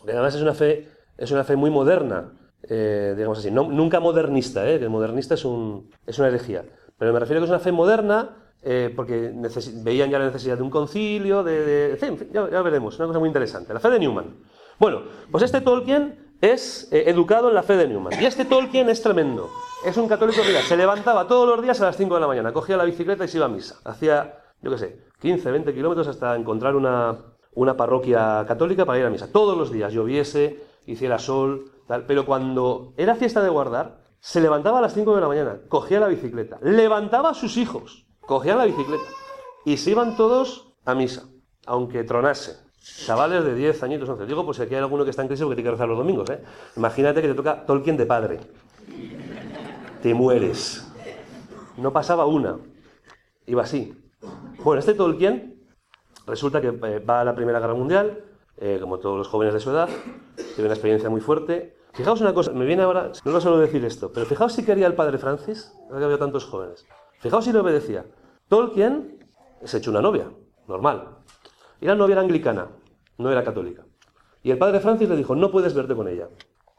[0.03, 4.75] además es una fe, es una fe muy moderna, eh, digamos así, nunca modernista, ¿eh?
[4.75, 6.63] el modernista es, un, es una herejía.
[6.97, 9.33] Pero me refiero a que es una fe moderna eh, porque
[9.83, 11.91] veían ya la necesidad de un concilio, de...
[11.91, 13.73] en fin, ya, veremos, una cosa muy interesante.
[13.73, 14.37] La fe de Newman.
[14.79, 18.19] Bueno, pues este Tolkien es eh, educado en la fe de Newman.
[18.19, 19.49] Y este Tolkien es tremendo.
[19.85, 22.51] Es un católico que se levantaba todos los días a las 5 de la mañana,
[22.51, 23.79] cogía la bicicleta y se iba a misa.
[23.83, 27.17] Hacía, yo qué sé, 15, 20 kilómetros hasta encontrar una,
[27.53, 29.31] una parroquia católica para ir a misa.
[29.31, 32.05] Todos los días, lloviese, hiciera sol, tal.
[32.05, 35.99] Pero cuando era fiesta de guardar, se levantaba a las 5 de la mañana, cogía
[35.99, 39.03] la bicicleta, levantaba a sus hijos, cogía la bicicleta
[39.65, 41.23] y se iban todos a misa,
[41.65, 42.70] aunque tronase.
[42.97, 44.25] Chavales de 10 añitos, 11.
[44.25, 45.97] Digo, pues si aquí hay alguno que está en crisis porque tiene que rezar los
[45.97, 46.43] domingos, ¿eh?
[46.77, 48.39] Imagínate que te toca Tolkien de padre.
[50.01, 50.87] Te mueres.
[51.77, 52.57] No pasaba una.
[53.47, 53.97] Iba así.
[54.63, 55.61] Bueno, este Tolkien
[56.27, 58.23] resulta que eh, va a la Primera Guerra Mundial,
[58.57, 59.89] eh, como todos los jóvenes de su edad,
[60.35, 61.75] tiene una experiencia muy fuerte.
[61.93, 64.87] Fijaos una cosa, me viene ahora, no lo suelo decir esto, pero fijaos si quería
[64.87, 66.85] el padre Francis, ahora que había tantos jóvenes.
[67.19, 68.05] Fijaos si le obedecía.
[68.47, 69.19] Tolkien
[69.63, 70.31] se echó una novia,
[70.67, 71.17] normal.
[71.81, 72.67] Y la novia era anglicana,
[73.21, 73.85] no era católica.
[74.43, 76.27] Y el padre Francis le dijo, no puedes verte con ella,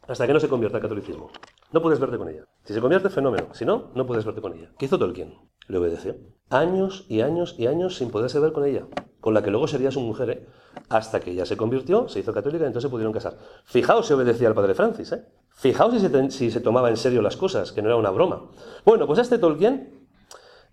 [0.06, 1.30] hasta que no se convierta al catolicismo.
[1.72, 2.44] No puedes verte con ella.
[2.64, 3.48] Si se convierte, fenómeno.
[3.52, 4.70] Si no, no puedes verte con ella.
[4.78, 5.34] ¿Qué hizo Tolkien?
[5.68, 6.16] Le obedeció.
[6.50, 8.86] Años y años y años sin poderse ver con ella.
[9.20, 10.46] Con la que luego sería su mujer, ¿eh?
[10.88, 13.38] Hasta que ella se convirtió, se hizo católica y entonces se pudieron casar.
[13.64, 15.24] Fijaos si obedecía al padre Francis, ¿eh?
[15.50, 18.50] Fijaos si se, si se tomaba en serio las cosas, que no era una broma.
[18.84, 20.08] Bueno, pues este Tolkien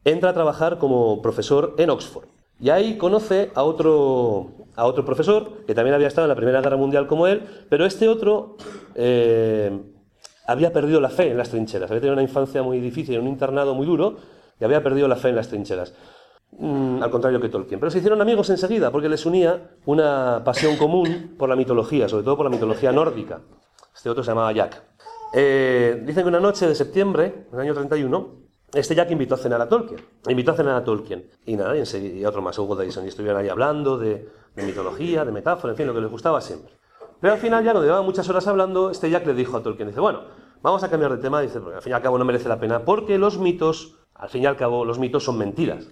[0.04, 2.28] entra a trabajar como profesor en Oxford.
[2.60, 6.62] Y ahí conoce a otro, a otro profesor, que también había estado en la Primera
[6.62, 8.56] Guerra Mundial como él, pero este otro
[8.96, 9.78] eh,
[10.48, 13.28] había perdido la fe en las trincheras, había tenido una infancia muy difícil, en un
[13.28, 14.16] internado muy duro,
[14.60, 15.94] y había perdido la fe en las trincheras.
[16.52, 17.80] Mm, al contrario que Tolkien.
[17.80, 22.24] Pero se hicieron amigos enseguida, porque les unía una pasión común por la mitología, sobre
[22.24, 23.42] todo por la mitología nórdica.
[23.94, 24.82] Este otro se llamaba Jack.
[25.34, 28.40] Eh, dicen que una noche de septiembre, del año 31,
[28.74, 30.00] este Jack invitó a cenar a Tolkien.
[30.28, 31.30] Invitó a cenar a Tolkien.
[31.46, 33.06] Y nada, y, otro más, Hugo Dyson.
[33.06, 36.42] Y estuvieron ahí hablando de, de mitología, de metáfora, en fin, lo que les gustaba
[36.42, 36.74] siempre.
[37.22, 39.90] Pero al final, ya cuando llevaban muchas horas hablando, este Jack le dijo a Tolkien,
[39.90, 40.24] dice, bueno,
[40.62, 42.60] vamos a cambiar de tema, dice, porque al fin y al cabo no merece la
[42.60, 45.90] pena, porque los mitos, al fin y al cabo, los mitos son mentiras.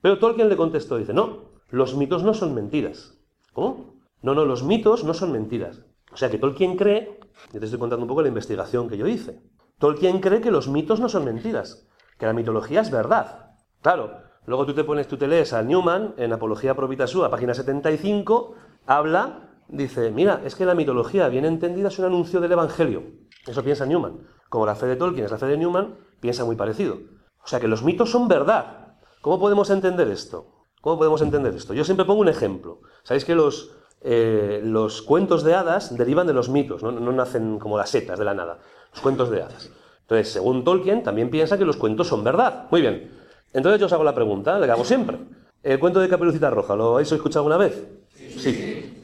[0.00, 3.18] Pero Tolkien le contestó, dice, no, los mitos no son mentiras.
[3.52, 4.00] ¿Cómo?
[4.22, 5.84] No, no, los mitos no son mentiras.
[6.12, 7.20] O sea que Tolkien cree,
[7.52, 9.42] y te estoy contando un poco la investigación que yo hice,
[9.78, 13.50] Tolkien cree que los mitos no son mentiras, que la mitología es verdad.
[13.82, 17.54] Claro, luego tú te pones, tú te lees a Newman en Apología Pro Sua, página
[17.54, 18.54] 75,
[18.86, 23.02] habla dice, mira, es que la mitología bien entendida es un anuncio del Evangelio.
[23.46, 24.20] Eso piensa Newman.
[24.48, 26.98] Como la fe de Tolkien es la fe de Newman, piensa muy parecido.
[27.42, 28.96] O sea que los mitos son verdad.
[29.20, 30.46] ¿Cómo podemos entender esto?
[30.80, 31.74] ¿Cómo podemos entender esto?
[31.74, 32.80] Yo siempre pongo un ejemplo.
[33.02, 36.92] Sabéis que los, eh, los cuentos de hadas derivan de los mitos, ¿no?
[36.92, 38.58] no nacen como las setas de la nada.
[38.92, 39.70] Los cuentos de hadas.
[40.02, 42.66] Entonces, según Tolkien, también piensa que los cuentos son verdad.
[42.70, 43.21] Muy bien.
[43.52, 45.18] Entonces yo os hago la pregunta, le hago siempre.
[45.62, 47.86] ¿El cuento de Caperucita Roja lo habéis escuchado alguna vez?
[48.36, 48.98] Sí.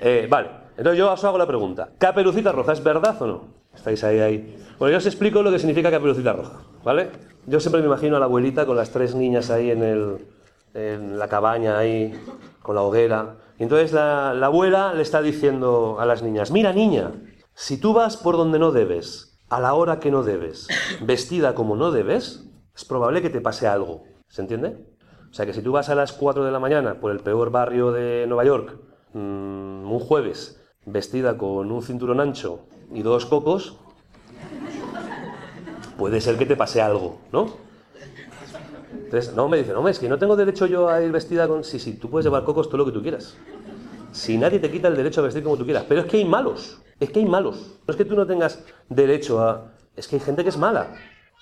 [0.00, 1.88] Eh, vale, entonces yo os hago la pregunta.
[1.98, 3.44] ¿Caperucita roja es verdad o no?
[3.74, 4.64] Estáis ahí, ahí.
[4.78, 7.10] Bueno, yo os explico lo que significa caperucita roja, ¿vale?
[7.46, 10.26] Yo siempre me imagino a la abuelita con las tres niñas ahí en, el,
[10.74, 12.12] en la cabaña, ahí,
[12.62, 13.36] con la hoguera.
[13.58, 17.12] Y entonces la, la abuela le está diciendo a las niñas, mira niña,
[17.54, 20.68] si tú vas por donde no debes, a la hora que no debes,
[21.00, 24.04] vestida como no debes, es probable que te pase algo.
[24.28, 24.76] ¿Se entiende?
[25.30, 27.50] O sea que si tú vas a las 4 de la mañana por el peor
[27.50, 28.76] barrio de Nueva York,
[29.12, 32.60] mmm, un jueves vestida con un cinturón ancho
[32.92, 33.78] y dos cocos,
[35.96, 37.46] puede ser que te pase algo, ¿no?
[38.92, 41.64] Entonces, no, me dice, no, es que no tengo derecho yo a ir vestida con...
[41.64, 43.36] Sí, sí, tú puedes llevar cocos todo lo que tú quieras.
[44.12, 45.84] Si nadie te quita el derecho a vestir como tú quieras.
[45.88, 47.78] Pero es que hay malos, es que hay malos.
[47.86, 49.72] No es que tú no tengas derecho a...
[49.96, 50.94] Es que hay gente que es mala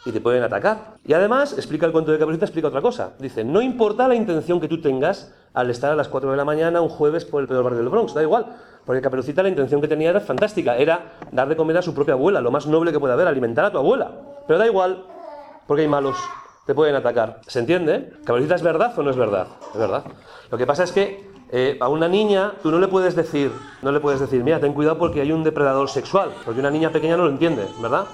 [0.05, 0.95] y te pueden atacar.
[1.05, 3.13] Y además, explica el cuento de Caperucita, explica otra cosa.
[3.19, 6.45] Dice, no importa la intención que tú tengas al estar a las 4 de la
[6.45, 8.47] mañana un jueves por el peor barrio del Bronx, da igual.
[8.85, 12.15] Porque Caperucita la intención que tenía era fantástica, era dar de comer a su propia
[12.15, 14.11] abuela, lo más noble que puede haber, alimentar a tu abuela.
[14.47, 15.05] Pero da igual,
[15.69, 16.17] porque hay malos,
[16.67, 17.41] te pueden atacar.
[17.47, 18.13] ¿Se entiende?
[18.25, 19.47] ¿Caperucita es verdad o no es verdad?
[19.73, 20.03] Es verdad.
[20.51, 23.93] Lo que pasa es que eh, a una niña tú no le puedes decir, no
[23.93, 27.17] le puedes decir, mira, ten cuidado porque hay un depredador sexual, porque una niña pequeña
[27.17, 28.07] no lo entiende, ¿verdad?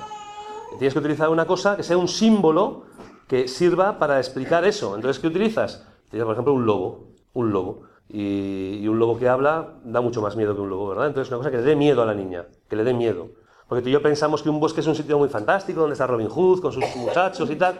[0.70, 2.84] Tienes que utilizar una cosa que sea un símbolo
[3.26, 4.94] que sirva para explicar eso.
[4.94, 5.86] Entonces, ¿qué utilizas?
[6.10, 7.08] Por ejemplo, un lobo.
[7.34, 7.82] Un lobo.
[8.08, 11.08] Y, un lobo que habla da mucho más miedo que un lobo, ¿verdad?
[11.08, 13.28] Entonces, una cosa que le dé miedo a la niña, que le dé miedo.
[13.68, 16.06] Porque tú y yo pensamos que un bosque es un sitio muy fantástico, donde está
[16.06, 17.78] Robin Hood con sus muchachos y tal.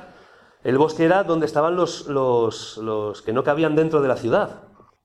[0.63, 4.65] El bosque era donde estaban los, los, los que no cabían dentro de la ciudad.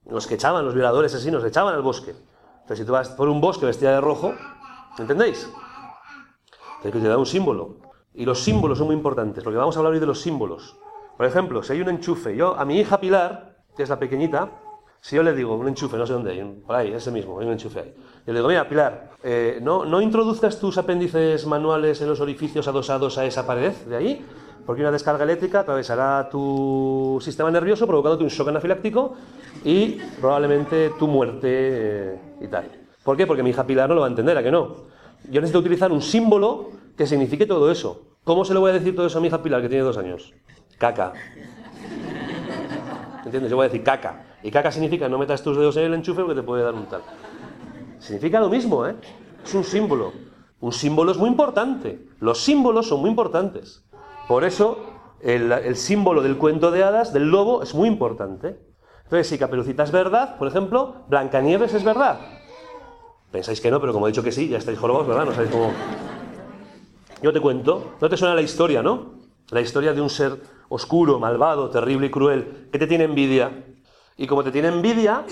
[0.10, 2.12] Los que echaban, los violadores asesinos, echaban al bosque.
[2.64, 4.34] Entonces, si tú vas por un bosque vestida de rojo,
[5.00, 5.50] ¿entendéis?
[6.84, 7.78] Tienes que te da un símbolo.
[8.14, 10.76] Y los símbolos son muy importantes, porque vamos a hablar hoy de los símbolos.
[11.16, 14.50] Por ejemplo, si hay un enchufe, yo a mi hija Pilar, que es la pequeñita,
[15.00, 17.46] si yo le digo un enchufe, no sé dónde hay, por ahí, ese mismo, hay
[17.46, 17.94] un enchufe ahí.
[18.28, 22.68] Yo le digo, mira, Pilar, eh, no, no introduzcas tus apéndices manuales en los orificios
[22.68, 24.26] adosados a esa pared de ahí,
[24.66, 29.16] porque una descarga eléctrica atravesará tu sistema nervioso, provocándote un shock anafiláctico
[29.64, 32.70] y probablemente tu muerte eh, y tal.
[33.04, 33.26] ¿Por qué?
[33.26, 34.93] Porque mi hija Pilar no lo va a entender, ¿a que no?
[35.30, 38.18] Yo necesito utilizar un símbolo que signifique todo eso.
[38.24, 39.98] ¿Cómo se lo voy a decir todo eso a mi hija Pilar, que tiene dos
[39.98, 40.34] años?
[40.78, 41.14] Caca.
[43.26, 43.50] ¿Entiendes?
[43.50, 44.26] Yo voy a decir caca.
[44.44, 46.86] Y caca significa no metas tus dedos en el enchufe porque te puede dar un
[46.86, 47.02] tal.
[48.00, 48.96] Significa lo mismo, ¿eh?
[49.44, 50.12] Es un símbolo.
[50.60, 52.06] Un símbolo es muy importante.
[52.20, 53.84] Los símbolos son muy importantes.
[54.28, 54.78] Por eso,
[55.22, 58.60] el, el símbolo del cuento de hadas, del lobo, es muy importante.
[59.04, 62.20] Entonces, si Caperucita es verdad, por ejemplo, Blancanieves es verdad.
[63.34, 65.26] Pensáis que no, pero como he dicho que sí, ya estáis jorobados, ¿verdad?
[65.26, 65.74] No sabéis cómo.
[67.24, 69.16] Yo te cuento, ¿no te suena la historia, no?
[69.50, 73.66] La historia de un ser oscuro, malvado, terrible y cruel, que te tiene envidia.
[74.18, 75.26] Y como te tiene envidia,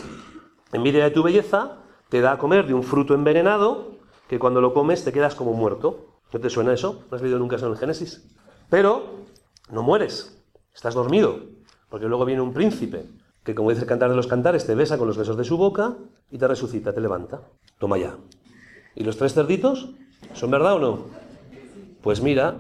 [0.74, 1.78] envidia de tu belleza,
[2.10, 5.54] te da a comer de un fruto envenenado que cuando lo comes te quedas como
[5.54, 6.08] muerto.
[6.34, 7.04] ¿No te suena eso?
[7.12, 8.28] ¿No has leído nunca eso en el Génesis?
[8.72, 9.28] Pero
[9.70, 11.40] no mueres, estás dormido,
[11.88, 13.06] porque luego viene un príncipe
[13.43, 15.58] que como dice el cantar de los cantares, te besa con los besos de su
[15.58, 15.95] boca
[16.30, 17.41] y te resucita, te levanta.
[17.80, 18.15] Toma ya.
[18.95, 19.89] ¿Y los tres cerditos?
[20.34, 20.99] ¿Son verdad o no?
[22.01, 22.56] Pues mira,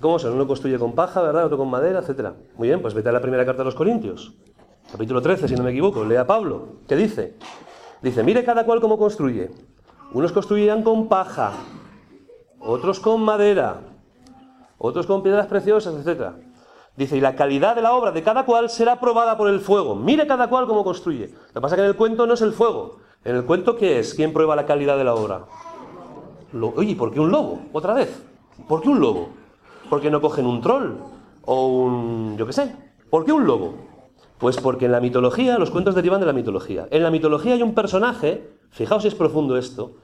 [0.00, 0.34] ¿cómo son?
[0.34, 1.46] Uno construye con paja, ¿verdad?
[1.46, 2.34] Otro con madera, etcétera.
[2.56, 4.34] Muy bien, pues vete a la primera carta de los Corintios.
[4.90, 6.04] Capítulo 13, si no me equivoco.
[6.04, 6.80] Lea Pablo.
[6.86, 7.34] ¿Qué dice?
[8.02, 9.50] Dice, mire cada cual cómo construye.
[10.12, 11.52] Unos construían con paja,
[12.60, 13.80] otros con madera,
[14.78, 16.36] otros con piedras preciosas, etcétera.
[16.96, 19.96] Dice, y la calidad de la obra de cada cual será probada por el fuego.
[19.96, 21.28] Mire cada cual cómo construye.
[21.28, 22.98] Lo que pasa es que en el cuento no es el fuego.
[23.24, 24.14] En el cuento, ¿qué es?
[24.14, 25.46] ¿Quién prueba la calidad de la obra?
[26.52, 26.68] Lo...
[26.76, 27.62] Oye, ¿por qué un lobo?
[27.72, 28.22] Otra vez.
[28.68, 29.30] ¿Por qué un lobo?
[29.90, 30.92] Porque no cogen un troll,
[31.42, 32.74] o un, yo qué sé.
[33.10, 33.74] ¿Por qué un lobo?
[34.38, 36.86] Pues porque en la mitología, los cuentos derivan de la mitología.
[36.90, 39.96] En la mitología hay un personaje, fijaos si es profundo esto,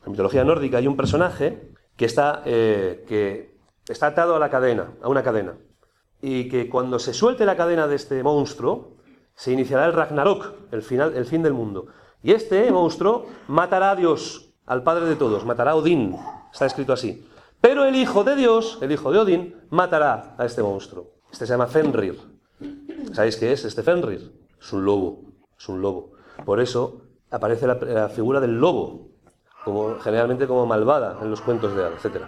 [0.00, 3.56] en la mitología nórdica hay un personaje que está, eh, que
[3.88, 5.54] está atado a la cadena, a una cadena.
[6.26, 8.94] Y que cuando se suelte la cadena de este monstruo,
[9.34, 11.88] se iniciará el Ragnarok, el, final, el fin del mundo.
[12.22, 16.16] Y este monstruo matará a Dios, al padre de todos, matará a Odín,
[16.50, 17.28] está escrito así.
[17.60, 21.10] Pero el hijo de Dios, el hijo de Odín, matará a este monstruo.
[21.30, 22.18] Este se llama Fenrir.
[23.12, 24.32] ¿Sabéis qué es este Fenrir?
[24.58, 25.24] Es un lobo,
[25.58, 26.12] es un lobo.
[26.46, 29.08] Por eso aparece la, figura del lobo,
[29.62, 32.22] como, generalmente como malvada en los cuentos de etc.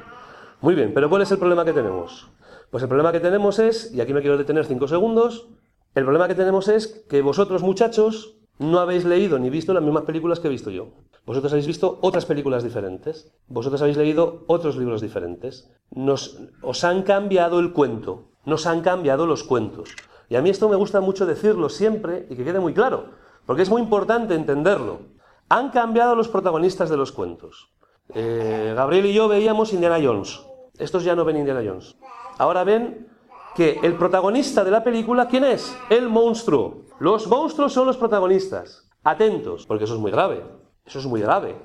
[0.60, 2.28] Muy bien, pero ¿cuál es el problema que tenemos?
[2.70, 5.48] Pues el problema que tenemos es, y aquí me quiero detener cinco segundos,
[5.94, 10.04] el problema que tenemos es que vosotros muchachos no habéis leído ni visto las mismas
[10.04, 10.88] películas que he visto yo.
[11.24, 13.32] Vosotros habéis visto otras películas diferentes.
[13.48, 15.70] Vosotros habéis leído otros libros diferentes.
[15.90, 18.28] Nos, os han cambiado el cuento.
[18.44, 19.90] Nos han cambiado los cuentos.
[20.28, 23.10] Y a mí esto me gusta mucho decirlo siempre y que quede muy claro,
[23.44, 25.00] porque es muy importante entenderlo.
[25.48, 27.70] Han cambiado los protagonistas de los cuentos.
[28.14, 30.40] Eh, Gabriel y yo veíamos Indiana Jones.
[30.78, 31.96] Estos ya no ven Indiana Jones.
[32.38, 33.08] Ahora ven
[33.54, 35.76] que el protagonista de la película, ¿quién es?
[35.88, 36.84] El monstruo.
[36.98, 38.88] Los monstruos son los protagonistas.
[39.02, 40.42] Atentos, porque eso es muy grave.
[40.84, 41.56] Eso es muy grave.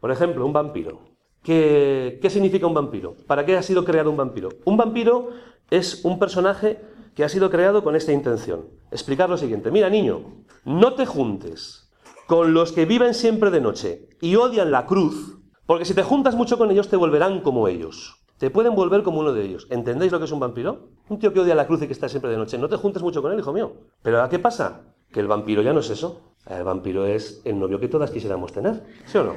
[0.00, 1.00] Por ejemplo, un vampiro.
[1.42, 3.14] ¿Qué, ¿Qué, significa un vampiro?
[3.26, 4.48] ¿Para qué ha sido creado un vampiro?
[4.64, 5.30] Un vampiro
[5.70, 6.80] es un personaje
[7.14, 8.66] que ha sido creado con esta intención.
[8.90, 9.70] Explicar lo siguiente.
[9.70, 11.90] Mira, niño, no te juntes
[12.26, 16.34] con los que viven siempre de noche y odian la cruz, porque si te juntas
[16.34, 18.25] mucho con ellos te volverán como ellos.
[18.38, 19.66] Te pueden volver como uno de ellos.
[19.70, 20.90] ¿Entendéis lo que es un vampiro?
[21.08, 22.58] Un tío que odia la cruz y que está siempre de noche.
[22.58, 23.72] No te juntes mucho con él, hijo mío.
[24.02, 24.82] Pero ¿a qué pasa?
[25.10, 26.20] Que el vampiro ya no es eso.
[26.46, 28.84] El vampiro es el novio que todas quisiéramos tener.
[29.06, 29.32] ¿Sí o no?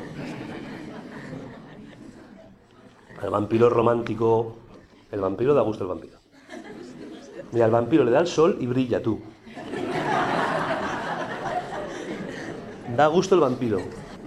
[3.23, 4.57] El vampiro romántico.
[5.11, 6.17] El vampiro da gusto el vampiro.
[7.53, 9.21] Mira, al vampiro le da el sol y brilla tú.
[12.97, 13.79] Da gusto el vampiro.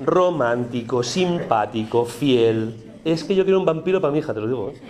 [0.03, 2.92] Romántico, simpático, fiel.
[3.05, 4.71] Es que yo quiero un vampiro para mi hija, te lo digo.
[4.71, 4.81] ¿eh?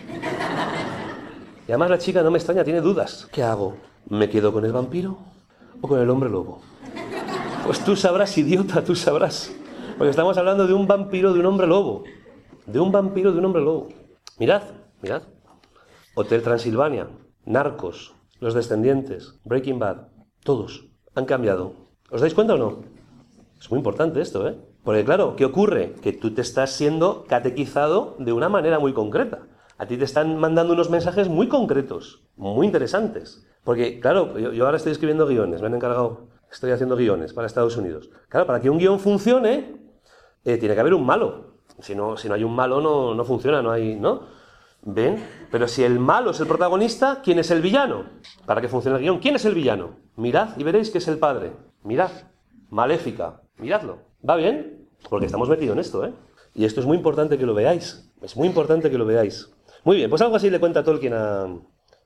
[1.67, 3.29] Y además la chica no me extraña, tiene dudas.
[3.33, 3.77] ¿Qué hago?
[4.09, 5.19] ¿Me quedo con el vampiro
[5.81, 6.61] o con el hombre lobo?
[7.65, 9.55] Pues tú sabrás, idiota, tú sabrás.
[9.97, 12.05] Porque estamos hablando de un vampiro, de un hombre lobo.
[12.67, 13.89] De un vampiro, de un hombre lobo.
[14.39, 14.63] Mirad,
[15.01, 15.23] mirad.
[16.15, 17.09] Hotel Transilvania,
[17.47, 20.09] Narcos, los descendientes, Breaking Bad,
[20.45, 21.75] todos han cambiado.
[22.11, 22.83] ¿Os dais cuenta o no?
[23.59, 24.59] Es muy importante esto, ¿eh?
[24.85, 25.95] Porque claro, ¿qué ocurre?
[26.03, 29.43] Que tú te estás siendo catequizado de una manera muy concreta.
[29.79, 33.47] A ti te están mandando unos mensajes muy concretos, muy interesantes.
[33.65, 37.77] Porque, claro, yo, ahora estoy escribiendo guiones, me han encargado, estoy haciendo guiones para Estados
[37.77, 38.11] Unidos.
[38.29, 39.77] Claro, para que un guion funcione,
[40.45, 41.59] eh, tiene que haber un malo.
[41.79, 44.23] Si no, si no hay un malo, no, no funciona, no hay, ¿no?
[44.83, 45.25] ¿Ven?
[45.51, 48.07] Pero si el malo es el protagonista, ¿quién es el villano?
[48.47, 49.97] Para que funcione el guion, ¿quién es el villano?
[50.17, 51.53] Mirad y veréis que es el padre.
[51.85, 52.11] Mirad.
[52.71, 53.42] Maléfica.
[53.59, 53.99] Miradlo.
[54.29, 54.89] ¿Va bien?
[55.09, 56.13] Porque estamos metidos en esto, ¿eh?
[56.55, 58.11] Y esto es muy importante que lo veáis.
[58.21, 59.51] Es muy importante que lo veáis.
[59.85, 61.49] Muy bien, pues algo así le cuenta Tolkien a,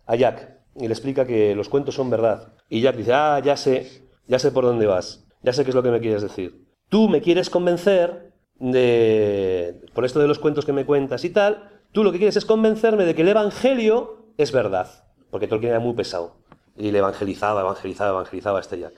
[0.07, 0.61] a Jack.
[0.77, 2.53] Y le explica que los cuentos son verdad.
[2.69, 5.27] Y Jack dice, ah, ya sé, ya sé por dónde vas.
[5.43, 6.67] Ya sé qué es lo que me quieres decir.
[6.89, 11.77] Tú me quieres convencer de, por esto de los cuentos que me cuentas y tal,
[11.97, 15.81] Tú lo que quieres es convencerme de que el Evangelio es verdad, porque Tolkien era
[15.81, 16.37] muy pesado.
[16.77, 18.93] Y le evangelizaba, evangelizaba, evangelizaba a este Jack.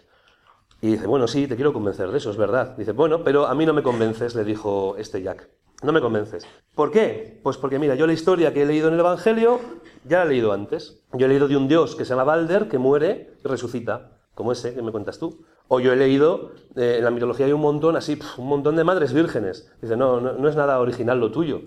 [0.80, 2.76] Y dice, bueno, sí, te quiero convencer de eso, es verdad.
[2.76, 5.48] Dice, bueno, pero a mí no me convences, le dijo este Jack.
[5.82, 6.46] No me convences.
[6.74, 7.40] ¿Por qué?
[7.42, 9.60] Pues porque mira, yo la historia que he leído en el Evangelio
[10.04, 11.02] ya la he leído antes.
[11.12, 14.52] Yo he leído de un dios que se llama Balder, que muere y resucita, como
[14.52, 15.44] ese que me cuentas tú.
[15.68, 18.84] O yo he leído, eh, en la mitología hay un montón, así, un montón de
[18.84, 19.72] madres vírgenes.
[19.80, 21.62] Dice, no, no, no es nada original lo tuyo.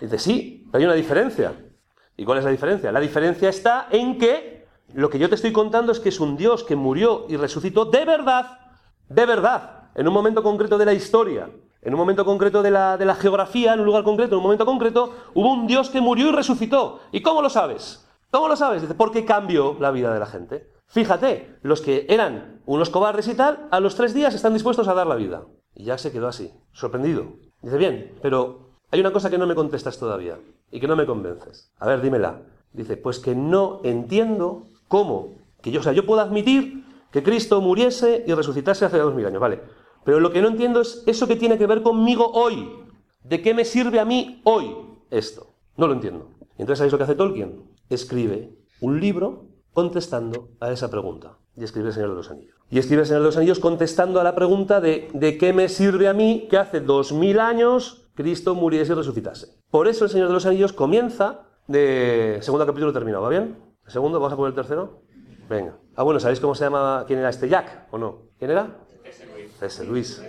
[0.00, 1.52] Dice, sí, pero hay una diferencia.
[2.16, 2.92] ¿Y cuál es la diferencia?
[2.92, 4.53] La diferencia está en que
[4.94, 7.84] lo que yo te estoy contando es que es un Dios que murió y resucitó
[7.84, 8.58] de verdad,
[9.08, 11.50] de verdad, en un momento concreto de la historia,
[11.82, 14.44] en un momento concreto de la, de la geografía, en un lugar concreto, en un
[14.44, 17.00] momento concreto, hubo un Dios que murió y resucitó.
[17.12, 18.06] ¿Y cómo lo sabes?
[18.30, 18.82] ¿Cómo lo sabes?
[18.82, 20.70] Dice, porque cambió la vida de la gente.
[20.86, 24.94] Fíjate, los que eran unos cobardes y tal, a los tres días están dispuestos a
[24.94, 25.42] dar la vida.
[25.74, 27.34] Y ya se quedó así, sorprendido.
[27.62, 30.38] Dice, bien, pero hay una cosa que no me contestas todavía
[30.70, 31.72] y que no me convences.
[31.78, 32.42] A ver, dímela.
[32.72, 35.34] Dice, pues que no entiendo cómo.
[35.62, 39.26] Que yo, o sea, yo puedo admitir que Cristo muriese y resucitase hace dos mil
[39.26, 39.60] años, ¿vale?
[40.04, 42.70] Pero lo que no entiendo es eso que tiene que ver conmigo hoy.
[43.22, 44.74] ¿De qué me sirve a mí hoy
[45.10, 45.54] esto?
[45.76, 46.28] No lo entiendo.
[46.58, 47.62] entonces, ¿sabéis lo que hace Tolkien?
[47.88, 51.38] Escribe un libro contestando a esa pregunta.
[51.56, 52.54] Y escribe El Señor de los Anillos.
[52.70, 55.68] Y escribe El Señor de los Anillos contestando a la pregunta de ¿de qué me
[55.68, 59.48] sirve a mí que hace dos mil años Cristo muriese y resucitase.
[59.70, 63.56] Por eso el Señor de los Anillos comienza de segundo capítulo terminado, ¿va bien?
[63.86, 64.18] ¿El segundo?
[64.18, 65.02] ¿Vamos a poner el tercero?
[65.48, 65.76] Venga.
[65.96, 67.04] Ah, bueno, ¿sabéis cómo se llama?
[67.06, 68.22] ¿Quién era este Jack o no?
[68.38, 68.68] ¿Quién era?
[69.58, 69.84] C.S.
[69.84, 70.22] Luis.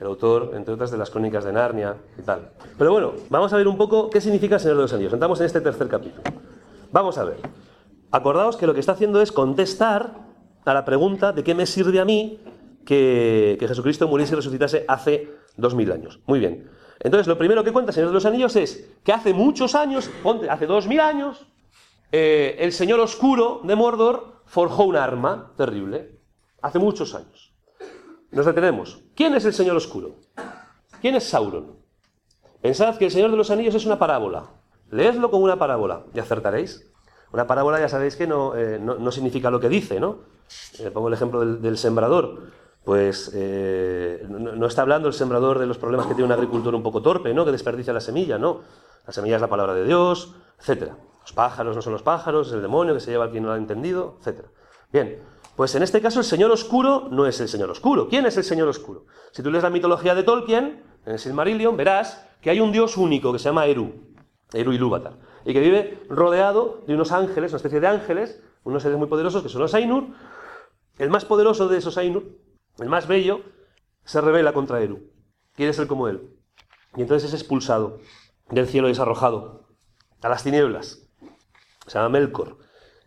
[0.00, 2.52] El autor, entre otras, de las crónicas de Narnia y tal.
[2.78, 5.12] Pero bueno, vamos a ver un poco qué significa el Señor de los Anillos.
[5.12, 6.22] Entramos en este tercer capítulo.
[6.90, 7.36] Vamos a ver.
[8.10, 10.14] Acordaos que lo que está haciendo es contestar
[10.64, 12.40] a la pregunta de qué me sirve a mí
[12.86, 16.20] que, que Jesucristo muriese y resucitase hace dos mil años.
[16.26, 16.70] Muy bien.
[16.98, 20.10] Entonces, lo primero que cuenta el Señor de los Anillos es que hace muchos años,
[20.48, 21.46] hace dos mil años,
[22.12, 26.18] eh, el Señor Oscuro de Mordor forjó un arma terrible.
[26.62, 27.54] Hace muchos años.
[28.30, 29.00] Nos detenemos.
[29.14, 30.16] ¿Quién es el Señor Oscuro?
[31.00, 31.76] ¿Quién es Sauron?
[32.60, 34.44] Pensad que el Señor de los Anillos es una parábola.
[34.90, 36.86] Leedlo como una parábola y acertaréis.
[37.32, 40.18] Una parábola ya sabéis que no, eh, no, significa lo que dice, ¿no?
[40.80, 42.50] Eh, pongo el ejemplo del, sembrador.
[42.84, 43.32] Pues
[44.28, 47.02] no, no, está hablando el sembrador de los problemas que tiene un agricultor un poco
[47.02, 47.44] torpe, ¿no?
[47.44, 48.62] Que desperdicia la semilla, no.
[49.06, 50.96] La semilla es la palabra de Dios, etcétera.
[51.22, 53.50] Los pájaros no son los pájaros, es el demonio que se lleva al quien no
[53.50, 54.46] lo ha entendido, etc.
[54.92, 55.22] Bien,
[55.56, 58.08] pues en este caso el Señor Oscuro no es el Señor Oscuro.
[58.08, 59.04] ¿Quién es el Señor Oscuro?
[59.32, 62.96] Si tú lees la mitología de Tolkien, en el Silmarillion, verás que hay un dios
[62.96, 63.92] único que se llama Eru,
[64.52, 68.98] Eru Ilúvatar, y que vive rodeado de unos ángeles, una especie de ángeles, unos seres
[68.98, 70.08] muy poderosos que son los Ainur.
[70.98, 72.24] El más poderoso de esos Ainur,
[72.78, 73.42] el más bello,
[74.04, 75.10] se revela contra Eru.
[75.54, 76.36] Quiere ser como él.
[76.96, 77.98] Y entonces es expulsado
[78.48, 79.66] del cielo y es arrojado
[80.22, 81.09] a las tinieblas
[81.90, 82.56] se llama Melkor,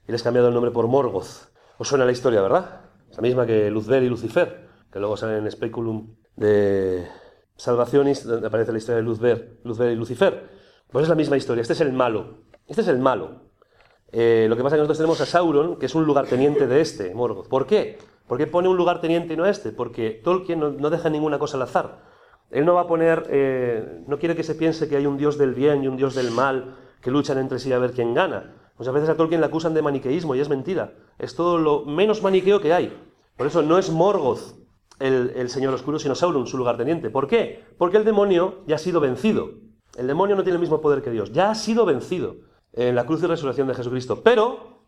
[0.05, 1.53] y le has cambiado el nombre por Morgoth.
[1.77, 2.81] Os suena la historia, ¿verdad?
[3.15, 7.07] La misma que Luzbel y Lucifer, que luego sale en Speculum de
[7.55, 10.49] Salvacionis, donde aparece la historia de Luzbel, Luzbel y Lucifer.
[10.91, 12.39] Pues es la misma historia, este es el malo.
[12.67, 13.43] Este es el malo.
[14.11, 16.81] Eh, lo que pasa es que nosotros tenemos a Sauron, que es un lugarteniente de
[16.81, 17.47] este, Morgoth.
[17.47, 17.99] ¿Por qué?
[18.27, 19.71] ¿Por qué pone un lugarteniente y no este?
[19.71, 22.03] Porque Tolkien no, deja ninguna cosa al azar.
[22.51, 25.37] Él no va a poner, eh, no quiere que se piense que hay un dios
[25.37, 28.55] del bien y un dios del mal que luchan entre sí a ver quién gana.
[28.77, 30.93] Muchas veces a Tolkien le acusan de maniqueísmo y es mentira.
[31.19, 32.97] Es todo lo menos maniqueo que hay.
[33.37, 34.63] Por eso no es Morgoth
[34.99, 37.09] el, Señor Oscuro, sino Sauron, su lugarteniente.
[37.09, 37.63] ¿Por qué?
[37.77, 39.51] Porque el demonio ya ha sido vencido.
[39.97, 41.31] El demonio no tiene el mismo poder que Dios.
[41.31, 42.35] Ya ha sido vencido
[42.71, 44.21] en la cruz y resurrección de Jesucristo.
[44.23, 44.81] Pero,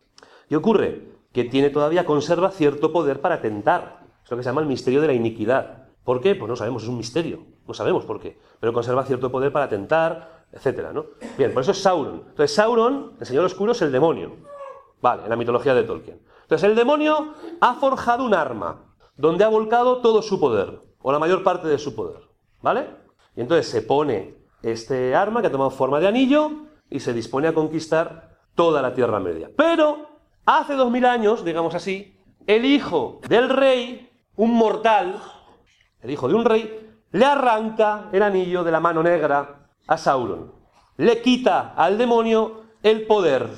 [0.50, 1.10] ¿qué ocurre?
[1.32, 4.06] Que tiene todavía, conserva cierto poder para tentar.
[4.24, 5.90] Es lo que se llama el misterio de la iniquidad.
[6.04, 6.36] ¿Por qué?
[6.36, 7.46] Pues no sabemos, es un misterio.
[7.68, 8.40] No sabemos por qué.
[8.60, 11.06] Pero conserva cierto poder para tentar, etcétera, ¿no?
[11.38, 12.24] Bien, por eso es Sauron.
[12.30, 14.38] Entonces, Sauron, el Señor Oscuro, es el demonio.
[15.02, 16.22] Vale, en la mitología de Tolkien.
[16.44, 21.20] Entonces, el demonio ha forjado un arma donde ha volcado todo su poder, o la
[21.20, 22.22] mayor parte de su poder,
[22.62, 22.88] ¿vale?
[23.36, 26.52] Y entonces se pone este arma que ha tomado forma de anillo
[26.90, 29.52] y se dispone a conquistar toda la Tierra Media.
[29.56, 30.08] Pero,
[30.46, 35.22] hace dos mil años, digamos así, el hijo del rey, un mortal,
[36.02, 40.54] el hijo de un rey, le arranca el anillo de la mano negra a Sauron.
[40.98, 43.50] Le quita al demonio el poder.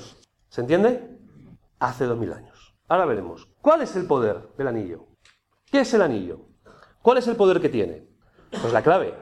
[0.49, 1.19] ¿Se entiende?
[1.80, 2.75] Hace dos mil años.
[2.88, 3.47] Ahora veremos.
[3.61, 5.07] ¿Cuál es el poder del anillo?
[5.71, 6.39] ¿Qué es el anillo?
[7.01, 8.07] ¿Cuál es el poder que tiene?
[8.49, 9.13] Pues la clave.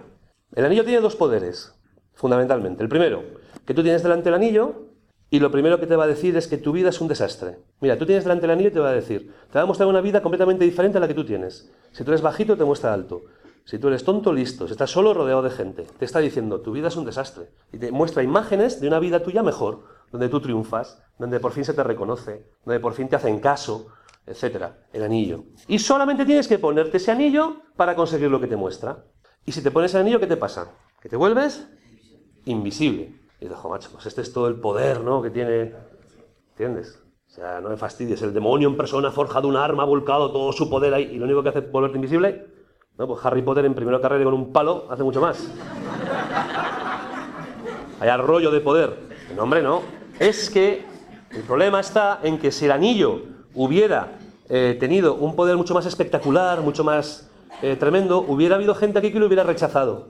[0.54, 1.74] El anillo tiene dos poderes,
[2.14, 2.84] fundamentalmente.
[2.84, 3.24] El primero,
[3.66, 4.86] que tú tienes delante el anillo
[5.30, 7.58] y lo primero que te va a decir es que tu vida es un desastre.
[7.82, 9.90] Mira, tú tienes delante el anillo y te va a decir, te va a mostrar
[9.90, 11.72] una vida completamente diferente a la que tú tienes.
[11.92, 13.24] Si tú eres bajito, te muestra alto.
[13.66, 16.72] Si tú eres tonto, listo, si estás solo rodeado de gente, te está diciendo, tu
[16.72, 17.50] vida es un desastre.
[17.74, 21.66] Y te muestra imágenes de una vida tuya mejor, donde tú triunfas, donde por fin
[21.66, 23.88] se te reconoce, donde por fin te hacen caso,
[24.28, 24.66] etc.
[24.94, 25.46] El anillo.
[25.68, 29.04] Y solamente tienes que ponerte ese anillo para conseguir lo que te muestra.
[29.46, 30.72] Y si te pones el anillo, ¿qué te pasa?
[31.02, 31.68] Que te vuelves
[32.46, 33.20] invisible.
[33.40, 35.24] Y dices, macho, pues este es todo el poder, ¿no?
[35.24, 35.74] Que tiene...
[36.52, 37.02] ¿Entiendes?
[37.28, 38.22] O sea, no me fastidies.
[38.22, 41.18] El demonio en persona ha forjado un arma, ha volcado todo su poder ahí, y
[41.18, 42.54] lo único que hace es volverte invisible
[42.98, 45.46] no, pues Harry Potter en primero carrera con un palo hace mucho más.
[48.00, 48.98] Hay arroyo de poder.
[49.36, 49.82] No, hombre, no.
[50.18, 50.86] Es que
[51.32, 53.24] el problema está en que si el anillo
[53.54, 54.18] hubiera
[54.48, 57.30] eh, tenido un poder mucho más espectacular, mucho más
[57.62, 60.08] eh, tremendo, hubiera habido gente aquí que lo hubiera rechazado.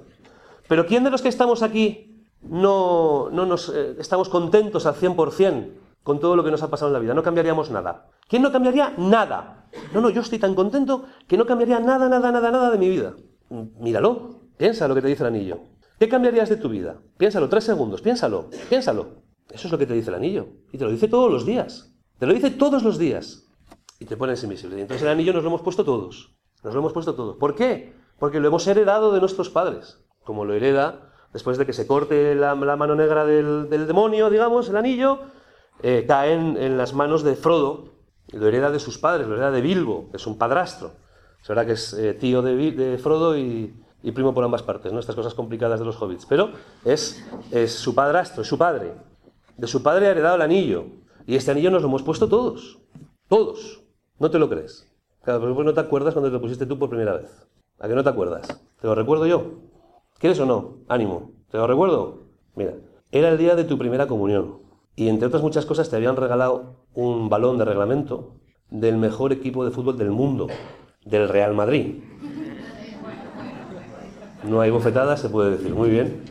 [0.67, 5.69] Pero ¿quién de los que estamos aquí no, no nos eh, estamos contentos al 100%
[6.05, 7.13] con todo lo que nos ha pasado en la vida?
[7.13, 8.11] No cambiaríamos nada.
[8.29, 9.65] ¿Quién no cambiaría nada?
[9.91, 12.87] No, no, yo estoy tan contento que no cambiaría nada, nada, nada, nada de mi
[12.87, 13.15] vida.
[13.49, 15.59] Míralo, piensa lo que te dice el anillo.
[15.99, 17.01] ¿Qué cambiarías de tu vida?
[17.17, 19.23] Piénsalo, tres segundos, piénsalo, piénsalo.
[19.49, 20.47] Eso es lo que te dice el anillo.
[20.71, 21.91] Y te lo dice todos los días.
[22.19, 23.47] Te lo dice todos los días.
[23.99, 24.77] Y te pones invisible.
[24.77, 26.35] Y entonces el anillo nos lo hemos puesto todos.
[26.63, 27.37] Nos lo hemos puesto todos.
[27.37, 27.93] ¿Por qué?
[28.19, 29.99] Porque lo hemos heredado de nuestros padres.
[30.23, 34.77] Como lo hereda después de que se corte la, mano negra del, demonio, digamos, el
[34.77, 35.19] anillo,
[35.84, 37.95] eh, cae en las manos de Frodo,
[38.32, 40.93] lo hereda de sus padres, lo hereda de Bilbo, que es un padrastro.
[41.41, 43.71] Es verdad que es eh, tío de, Frodo y,
[44.13, 44.99] primo por ambas partes, ¿no?
[44.99, 46.26] Estas cosas complicadas de los hobbits.
[46.26, 46.49] Pero
[46.84, 48.93] es, es su padrastro, es su padre.
[49.57, 50.86] De su padre ha heredado el anillo.
[51.28, 52.80] Y este anillo nos lo hemos puesto todos.
[53.28, 53.84] Todos.
[54.19, 54.91] ¿No te lo crees?
[55.23, 57.47] Claro, pero no te acuerdas cuando te lo pusiste tú por primera vez.
[57.80, 58.47] ¿A qué no te acuerdas?
[58.80, 59.53] ¿Te lo recuerdo yo?
[60.19, 60.78] ¿Quieres o no?
[60.88, 61.32] Ánimo.
[61.49, 62.23] ¿Te lo recuerdo?
[62.55, 62.73] Mira,
[63.11, 64.64] era el día de tu primera comunión.
[64.95, 68.35] Y entre otras muchas cosas te habían regalado un balón de reglamento
[68.69, 70.47] del mejor equipo de fútbol del mundo,
[71.03, 72.01] del Real Madrid.
[74.43, 75.73] No hay bofetadas, se puede decir.
[75.73, 76.23] Muy bien.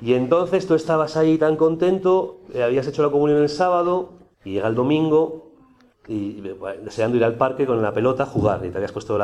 [0.00, 4.52] Y entonces tú estabas ahí tan contento, eh, habías hecho la comunión el sábado, y
[4.52, 5.52] llega el domingo,
[6.06, 6.42] y
[6.82, 8.64] deseando ir al parque con la pelota a jugar.
[8.66, 9.18] Y te habías puesto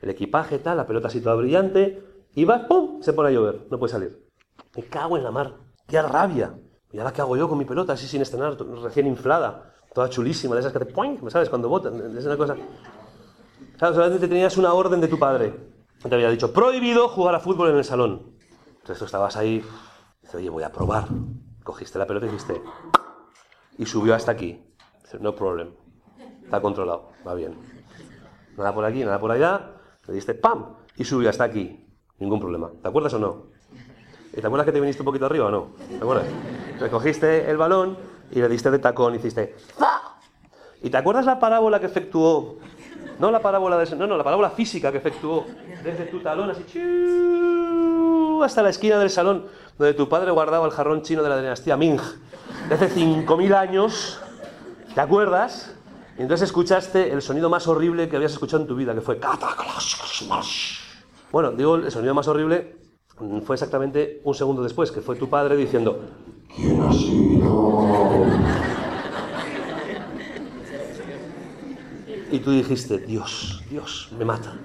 [0.00, 2.02] el equipaje, tal, la pelota así toda brillante,
[2.34, 3.02] y vas, ¡pum!
[3.02, 4.24] Se pone a llover, no puede salir.
[4.74, 6.54] Me cago en la mar, qué rabia.
[6.94, 10.54] ¿Y ahora qué hago yo con mi pelota así sin estrenar, recién inflada, toda chulísima,
[10.54, 11.50] de esas que te ¡me sabes?
[11.50, 12.56] Cuando botan, es una cosa.
[13.76, 15.74] Claro, solamente tenías una orden de tu padre
[16.08, 18.36] te había dicho, prohibido jugar a fútbol en el salón.
[18.68, 19.64] Entonces tú estabas ahí,
[20.22, 21.08] dice, oye, voy a probar.
[21.62, 22.62] Cogiste la pelota y dijiste,
[23.78, 24.62] y subió hasta aquí.
[25.02, 25.70] Dice, no problem.
[26.42, 27.56] Está controlado, va bien.
[28.56, 29.76] Nada por aquí, nada por allá.
[30.06, 30.76] Le diste, ¡pam!
[30.96, 31.88] Y subió hasta aquí.
[32.18, 32.70] Ningún problema.
[32.82, 33.53] ¿Te acuerdas o no?
[34.36, 35.68] ¿Y te acuerdas que te viniste un poquito arriba o no?
[35.88, 36.26] ¿Te acuerdas?
[36.80, 37.96] Recogiste el balón
[38.32, 40.16] y le diste de tacón y hiciste, ¡fa!
[40.82, 42.58] ¿Y te acuerdas la parábola que efectuó
[43.18, 45.46] no la parábola de, no, no, la parábola física que efectuó
[45.84, 46.64] desde tu talón así
[48.42, 49.46] hasta la esquina del salón
[49.78, 52.00] donde tu padre guardaba el jarrón chino de la dinastía Ming
[52.68, 54.20] de hace 5000 años.
[54.94, 55.74] ¿Te acuerdas?
[56.18, 59.18] Y entonces escuchaste el sonido más horrible que habías escuchado en tu vida, que fue
[61.30, 62.83] Bueno, digo, el sonido más horrible
[63.44, 66.00] fue exactamente un segundo después, que fue tu padre diciendo
[66.54, 68.26] ¿Quién ha sido?
[72.30, 74.56] Y tú dijiste, Dios, Dios, me mata.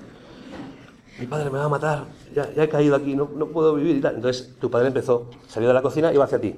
[1.20, 4.02] Mi padre me va a matar, ya, he caído aquí, no, no, puedo vivir y
[4.02, 4.16] tal.
[4.16, 6.56] Entonces tu padre empezó, salió de la cocina y va hacia ti,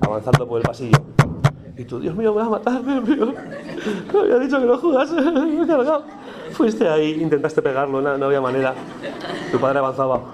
[0.00, 0.98] avanzando por el pasillo.
[1.82, 3.34] Y tú, Dios mío, me va a matar, Dios mío.
[4.12, 6.04] Me había dicho que no jugase, me he cargado.
[6.52, 8.72] Fuiste ahí, intentaste pegarlo, no, no había manera.
[9.50, 10.32] Tu padre avanzaba.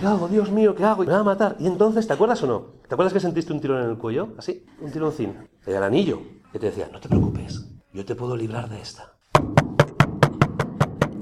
[0.00, 0.26] ¿Qué hago?
[0.28, 1.04] Dios mío, ¿qué hago?
[1.04, 1.56] Me va a matar.
[1.58, 2.66] Y entonces, ¿te acuerdas o no?
[2.88, 4.28] ¿Te acuerdas que sentiste un tirón en el cuello?
[4.38, 5.36] Así, un tironcín.
[5.66, 9.12] El anillo que te decía, no te preocupes, yo te puedo librar de esta.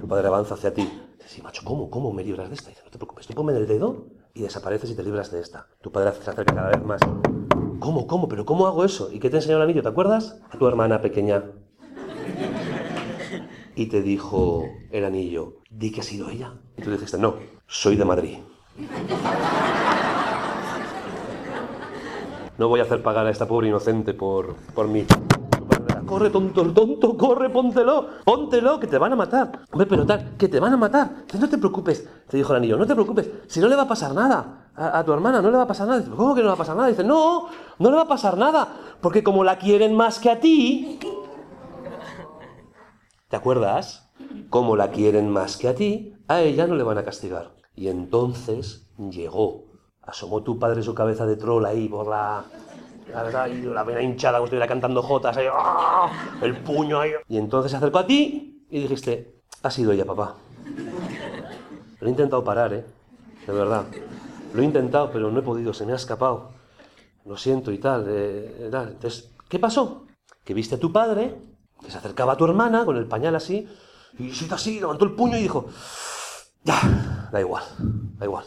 [0.01, 0.89] Tu padre avanza hacia ti.
[1.27, 1.91] Sí, macho, ¿cómo?
[1.91, 2.71] ¿Cómo me libras de esta?
[2.71, 5.67] Dice, no te preocupes, tú ponme el dedo y desapareces y te libras de esta.
[5.81, 7.01] Tu padre se acerca cada vez más.
[7.85, 8.29] ¿Cómo, cómo?
[8.29, 9.11] ¿Pero cómo hago eso?
[9.13, 9.83] ¿Y qué te enseñó el anillo?
[9.83, 10.41] ¿Te acuerdas?
[10.51, 11.43] A tu hermana pequeña.
[13.77, 16.55] Y te dijo el anillo, di que ha sido ella.
[16.79, 17.35] Y tú dijiste, no,
[17.67, 18.39] soy de Madrid.
[22.57, 25.05] No voy a hacer pagar a esta pobre inocente por, por mí.
[26.15, 29.65] Corre, tonto, tonto, corre, póntelo, póntelo, que te van a matar.
[29.73, 31.25] Hombre, pero tal, que te van a matar.
[31.41, 33.89] No te preocupes, te dijo el anillo, no te preocupes, si no le va a
[33.89, 35.99] pasar nada a, tu hermana, no le va a pasar nada.
[35.99, 36.87] Dice, ¿cómo que no le va a pasar nada?
[36.87, 37.49] Dice, no,
[37.81, 38.69] no le va a pasar nada,
[39.01, 41.01] porque como la quieren más que a ti,
[43.29, 44.13] ¿te acuerdas?
[44.51, 47.57] Como la quieren más que a ti, a ella no le van a castigar.
[47.75, 49.75] Y entonces llegó
[50.07, 52.45] Asomó tu padre su cabeza de troll ahí por la,
[53.13, 56.11] la, vena hinchada, como estuviera cantando jotas, ahí, ¡ah!
[56.43, 57.13] el puño ahí.
[57.29, 60.35] Y entonces se acercó a ti y dijiste, ha sido ella, papá.
[62.01, 62.85] Lo he intentado parar, ¿eh?
[63.47, 63.85] De verdad.
[64.53, 66.53] Lo he intentado, pero no he podido, se me ha escapado.
[67.25, 68.07] Lo siento y tal.
[68.09, 70.07] Eh, Entonces, ¿qué pasó?
[70.45, 71.35] Que viste a tu padre,
[71.83, 73.69] que se acercaba a tu hermana con el pañal así,
[74.19, 75.67] y se así, levantó el puño y dijo,
[76.63, 77.65] ya, da igual,
[78.19, 78.45] da igual.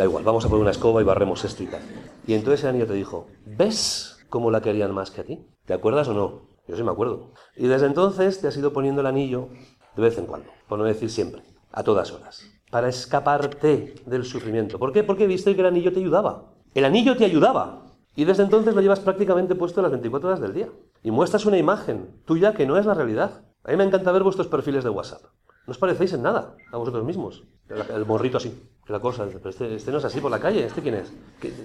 [0.00, 1.82] Da igual, vamos a poner una escoba y barremos esto y tal.
[2.26, 5.46] Y entonces el anillo te dijo, ¿ves cómo la querían más que a ti?
[5.66, 6.48] ¿Te acuerdas o no?
[6.66, 7.32] Yo sí me acuerdo.
[7.54, 9.48] Y desde entonces te has ido poniendo el anillo
[9.96, 14.78] de vez en cuando, por no decir siempre, a todas horas, para escaparte del sufrimiento.
[14.78, 15.04] ¿Por qué?
[15.04, 16.54] Porque viste que el anillo te ayudaba.
[16.74, 17.84] El anillo te ayudaba.
[18.16, 20.70] Y desde entonces lo llevas prácticamente puesto las 24 horas del día.
[21.02, 23.42] Y muestras una imagen tuya que no es la realidad.
[23.64, 25.24] A mí me encanta ver vuestros perfiles de WhatsApp.
[25.66, 27.44] No os parecéis en nada a vosotros mismos.
[27.68, 28.52] El, morrito así,
[28.88, 29.26] la cosa.
[29.26, 30.64] Pero este, este, no es así por la calle.
[30.64, 31.12] ¿Este quién es?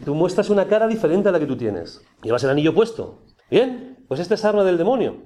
[0.03, 2.01] Tú muestras una cara diferente a la que tú tienes.
[2.21, 3.23] Llevas el anillo puesto.
[3.49, 5.23] Bien, pues este es arma del demonio.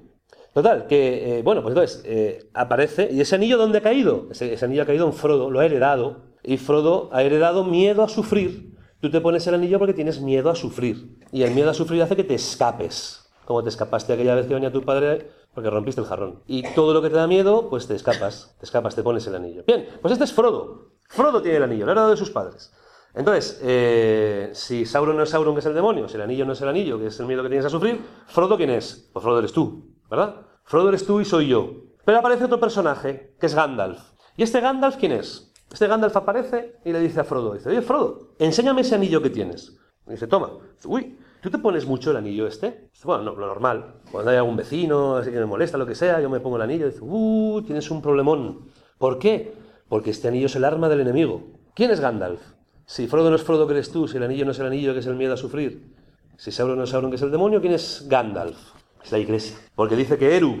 [0.54, 3.08] Total, que, eh, bueno, pues entonces eh, aparece.
[3.12, 4.28] ¿Y ese anillo dónde ha caído?
[4.30, 6.22] Ese, ese anillo ha caído en Frodo, lo ha heredado.
[6.42, 8.76] Y Frodo ha heredado miedo a sufrir.
[9.00, 11.18] Tú te pones el anillo porque tienes miedo a sufrir.
[11.32, 13.30] Y el miedo a sufrir hace que te escapes.
[13.44, 16.42] Como te escapaste aquella vez que venía tu padre porque rompiste el jarrón.
[16.46, 19.34] Y todo lo que te da miedo, pues te escapas, te escapas, te pones el
[19.34, 19.64] anillo.
[19.66, 20.92] Bien, pues este es Frodo.
[21.08, 22.72] Frodo tiene el anillo, lo ha dado de sus padres.
[23.14, 26.52] Entonces, eh, si Sauron no es Sauron, que es el demonio, si el anillo no
[26.52, 29.10] es el anillo, que es el miedo que tienes a sufrir, ¿Frodo quién es?
[29.12, 30.36] Pues Frodo eres tú, ¿verdad?
[30.64, 31.72] Frodo eres tú y soy yo.
[32.04, 34.00] Pero aparece otro personaje, que es Gandalf.
[34.36, 35.52] ¿Y este Gandalf quién es?
[35.72, 39.30] Este Gandalf aparece y le dice a Frodo, dice, oye Frodo, enséñame ese anillo que
[39.30, 39.76] tienes.
[40.06, 40.50] Y dice, toma.
[40.84, 42.90] Uy, ¿tú te pones mucho el anillo este?
[43.04, 43.94] Bueno, no, lo normal.
[44.10, 46.62] Cuando hay algún vecino, así que me molesta, lo que sea, yo me pongo el
[46.62, 48.66] anillo y dice, uh, tienes un problemón.
[48.98, 49.54] ¿Por qué?
[49.88, 51.42] Porque este anillo es el arma del enemigo.
[51.74, 52.40] ¿Quién es Gandalf?
[52.86, 54.08] Si Frodo no es Frodo, que eres tú?
[54.08, 55.94] Si el anillo no es el anillo, que es el miedo a sufrir?
[56.36, 58.58] Si Sauron no es Sauron, que es el demonio, ¿quién es Gandalf?
[59.02, 59.56] Es la iglesia.
[59.74, 60.56] Porque dice que Eru,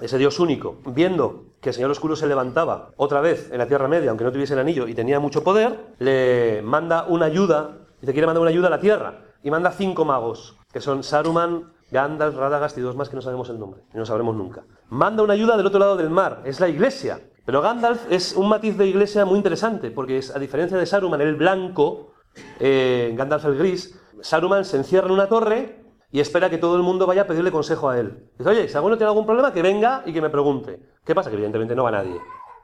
[0.00, 3.86] ese Dios único, viendo que el Señor Oscuro se levantaba otra vez en la Tierra
[3.86, 8.12] Media, aunque no tuviese el anillo y tenía mucho poder, le manda una ayuda, dice
[8.12, 12.36] quiere mandar una ayuda a la Tierra, y manda cinco magos, que son Saruman, Gandalf,
[12.36, 14.64] Radagast y dos más que no sabemos el nombre, y no sabremos nunca.
[14.88, 17.20] Manda una ayuda del otro lado del mar, es la iglesia.
[17.44, 21.20] Pero Gandalf es un matiz de iglesia muy interesante, porque es, a diferencia de Saruman,
[21.20, 22.12] el blanco,
[22.60, 25.82] eh, Gandalf el gris, Saruman se encierra en una torre
[26.12, 28.30] y espera que todo el mundo vaya a pedirle consejo a él.
[28.38, 30.80] Dice, oye, si alguno tiene algún problema, que venga y que me pregunte.
[31.04, 31.30] ¿Qué pasa?
[31.30, 32.20] Que evidentemente no va nadie.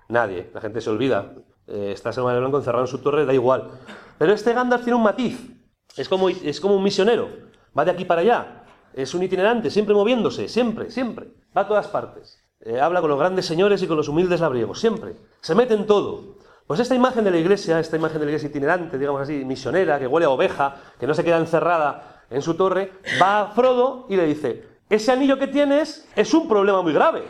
[0.08, 0.50] Nadie.
[0.52, 1.32] La gente se olvida.
[1.66, 3.70] Eh, está Saruman el Blanco encerrado en su torre, da igual.
[4.18, 5.55] Pero este Gandalf tiene un matiz.
[5.96, 7.28] Es como, es como un misionero.
[7.76, 8.64] Va de aquí para allá.
[8.94, 11.28] Es un itinerante, siempre moviéndose, siempre, siempre.
[11.56, 12.42] Va a todas partes.
[12.60, 15.16] Eh, habla con los grandes señores y con los humildes labriegos, siempre.
[15.40, 16.36] Se mete en todo.
[16.66, 19.98] Pues esta imagen de la iglesia, esta imagen de la iglesia itinerante, digamos así, misionera,
[19.98, 22.92] que huele a oveja, que no se queda encerrada en su torre,
[23.22, 27.24] va a Frodo y le dice, ese anillo que tienes es un problema muy grave.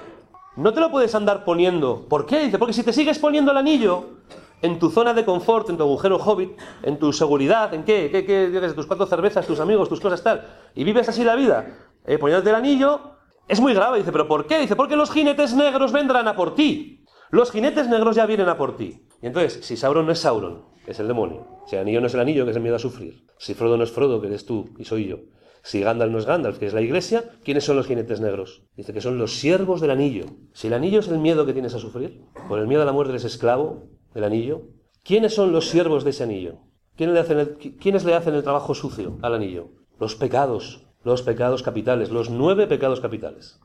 [0.56, 2.06] No te lo puedes andar poniendo.
[2.08, 2.40] ¿Por qué?
[2.40, 4.16] Dice, porque si te sigues poniendo el anillo
[4.62, 8.24] en tu zona de confort, en tu agujero hobbit, en tu seguridad, en qué, qué,
[8.24, 11.66] qué, tus cuatro cervezas, tus amigos, tus cosas tal, y vives así la vida,
[12.04, 13.16] eh, poniéndote el anillo,
[13.48, 13.98] es muy grave.
[13.98, 14.58] Dice, ¿pero por qué?
[14.58, 17.04] Dice, porque los jinetes negros vendrán a por ti.
[17.30, 19.06] Los jinetes negros ya vienen a por ti.
[19.20, 22.06] Y entonces, si Sauron no es Sauron, que es el demonio, si el anillo no
[22.06, 24.28] es el anillo, que es el miedo a sufrir, si Frodo no es Frodo, que
[24.28, 25.18] eres tú y soy yo,
[25.62, 28.62] si Gandalf no es Gandalf, que es la iglesia, ¿quiénes son los jinetes negros?
[28.76, 30.26] Dice que son los siervos del anillo.
[30.52, 32.92] Si el anillo es el miedo que tienes a sufrir, por el miedo a la
[32.92, 34.62] muerte eres esclavo del anillo,
[35.04, 36.54] ¿quiénes son los siervos de ese anillo?
[36.96, 39.68] ¿Quiénes le hacen el, ¿quiénes le hacen el trabajo sucio al anillo?
[40.00, 43.60] Los pecados, los pecados capitales, los nueve pecados capitales.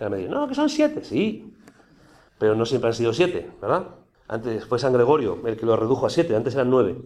[0.00, 1.54] no, que son siete, sí,
[2.38, 3.88] pero no siempre han sido siete, ¿verdad?
[4.26, 6.96] Antes fue San Gregorio el que lo redujo a siete, antes eran nueve.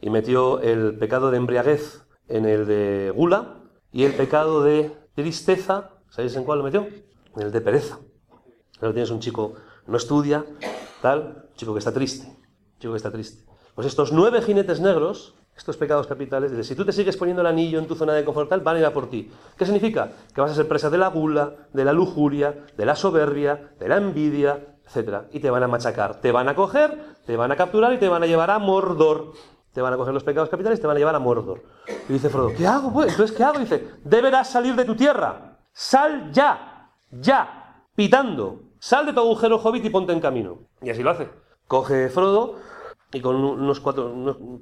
[0.00, 3.56] Y metió el pecado de embriaguez en el de gula
[3.90, 6.86] y el pecado de tristeza, ¿sabéis en cuál lo metió?
[7.34, 7.98] En el de pereza.
[8.78, 9.54] Pero tienes un chico,
[9.88, 10.44] no estudia,
[11.02, 12.26] tal, chico que está triste,
[12.78, 13.44] chico que está triste.
[13.74, 17.78] Pues estos nueve jinetes negros, estos pecados capitales, si tú te sigues poniendo el anillo
[17.80, 19.30] en tu zona de confort, tal, van a ir a por ti.
[19.56, 20.10] ¿Qué significa?
[20.32, 23.88] Que vas a ser presa de la gula, de la lujuria, de la soberbia, de
[23.88, 27.56] la envidia, etcétera, y te van a machacar, te van a coger, te van a
[27.56, 29.32] capturar y te van a llevar a Mordor.
[29.72, 31.62] Te van a coger los pecados capitales y te van a llevar a Mordor.
[32.08, 33.12] Y dice Frodo, ¿qué hago pues?
[33.12, 33.58] Entonces, ¿qué hago?
[33.58, 35.58] dice, deberás salir de tu tierra.
[35.72, 38.60] Sal ya, ya, pitando.
[38.78, 40.58] Sal de tu agujero hobbit y ponte en camino.
[40.80, 41.28] Y así lo hace.
[41.68, 42.56] Coge Frodo
[43.12, 44.12] y con unos cuatro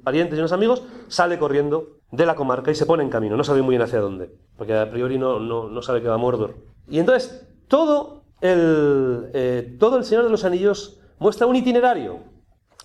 [0.03, 3.35] parientes y unos amigos sale corriendo de la comarca y se pone en camino.
[3.35, 6.19] No sabe muy bien hacia dónde, porque a priori no, no, sabe que va a
[6.19, 6.55] Mordor.
[6.87, 12.19] Y entonces, todo el, eh, todo el Señor de los Anillos muestra un itinerario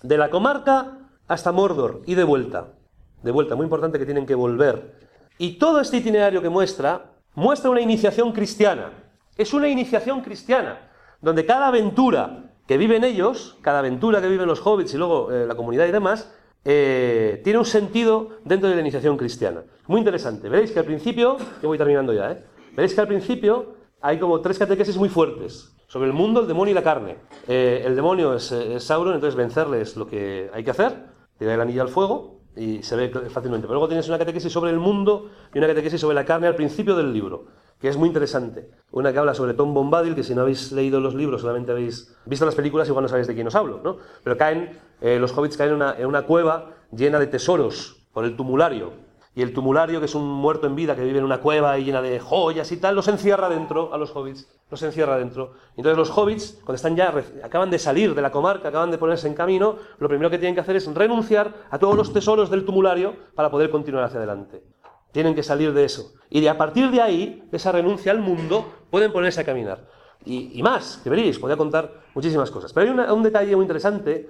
[0.01, 0.97] de la comarca
[1.27, 2.73] hasta Mordor y de vuelta.
[3.21, 4.99] De vuelta, muy importante que tienen que volver.
[5.37, 8.91] Y todo este itinerario que muestra, muestra una iniciación cristiana.
[9.37, 14.65] Es una iniciación cristiana, donde cada aventura que viven ellos, cada aventura que viven los
[14.65, 16.33] hobbits y luego eh, la comunidad y demás,
[16.65, 19.63] eh, tiene un sentido dentro de la iniciación cristiana.
[19.87, 20.47] Muy interesante.
[20.47, 22.43] Veréis que al principio, yo voy terminando ya, ¿eh?
[22.71, 26.71] Veréis que al principio hay como tres catequesis muy fuertes sobre el mundo, el demonio
[26.71, 27.17] y la carne.
[27.47, 31.05] Eh, el demonio es, Sauron, entonces vencerle es lo que hay que hacer,
[31.37, 33.67] tirar el anillo al fuego y se ve fácilmente.
[33.67, 36.55] Pero luego tienes una catequesis sobre el mundo y una catequesis sobre la carne al
[36.55, 37.45] principio del libro,
[37.83, 38.69] que es muy interesante.
[38.93, 42.15] Una que habla sobre Tom Bombadil, que si no habéis leído los libros, solamente habéis
[42.23, 43.97] visto las películas, igual no sabéis de quién os hablo, ¿no?
[44.23, 48.93] Pero caen, eh, los hobbits caen en una cueva llena de tesoros por el tumulario
[49.35, 51.83] y el tumulario, que es un muerto en vida que vive en una cueva y
[51.83, 55.51] llena de joyas y tal, los encierra dentro a los hobbits, los encierra dentro.
[55.75, 57.13] Entonces los hobbits, cuando están ya,
[57.43, 60.55] acaban de salir de la comarca, acaban de ponerse en camino, lo primero que tienen
[60.55, 64.63] que hacer es renunciar a todos los tesoros del tumulario para poder continuar hacia adelante.
[65.13, 66.13] Tienen que salir de eso.
[66.29, 69.87] Y de, a partir de ahí, de esa renuncia al mundo, pueden ponerse a caminar.
[70.25, 72.73] Y, más, que veréis, podría contar muchísimas cosas.
[72.73, 74.29] Pero hay un detalle muy interesante,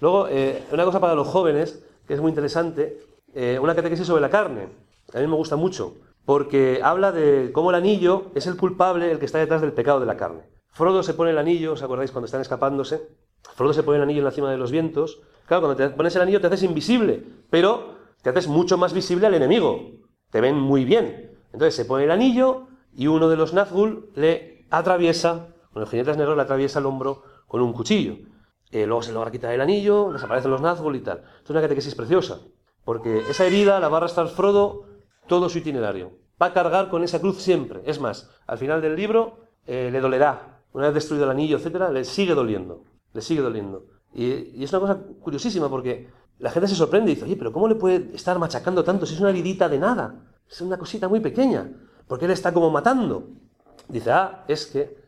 [0.00, 3.00] luego, eh, una cosa para los jóvenes, que es muy interesante,
[3.34, 4.68] eh, una catequesis sobre la carne.
[5.14, 9.18] A mí me gusta mucho, porque habla de cómo el anillo es el culpable, el
[9.18, 10.42] que está detrás del pecado de la carne.
[10.70, 13.08] Frodo se pone el anillo, ¿os acordáis cuando están escapándose?
[13.54, 15.20] Frodo se pone el anillo en la cima de los vientos.
[15.46, 19.26] Claro, cuando te pones el anillo te haces invisible, pero te haces mucho más visible
[19.26, 20.03] al enemigo.
[20.34, 21.30] Te ven muy bien.
[21.52, 26.16] Entonces se pone el anillo y uno de los Nazgûl le atraviesa, con los jinetes
[26.16, 28.16] negros le atraviesa el hombro con un cuchillo.
[28.72, 31.22] Eh, luego se logra quitar el anillo, desaparecen los Nazgûl y tal.
[31.44, 32.40] Es una catequesis preciosa.
[32.84, 34.86] Porque esa herida la va a arrastrar Frodo
[35.28, 36.18] todo su itinerario.
[36.42, 37.82] Va a cargar con esa cruz siempre.
[37.84, 40.64] Es más, al final del libro eh, le dolerá.
[40.72, 42.82] Una vez destruido el anillo, etcétera, le sigue doliendo.
[43.12, 43.86] Le sigue doliendo.
[44.12, 46.08] Y, y, es una cosa curiosísima porque
[46.38, 49.14] la gente se sorprende y dice, oye, pero ¿cómo le puede estar machacando tanto si
[49.14, 50.26] es una heridita de nada?
[50.48, 51.70] Es una cosita muy pequeña.
[52.06, 53.28] Porque él está como matando.
[53.88, 54.98] Dice, ah, es que,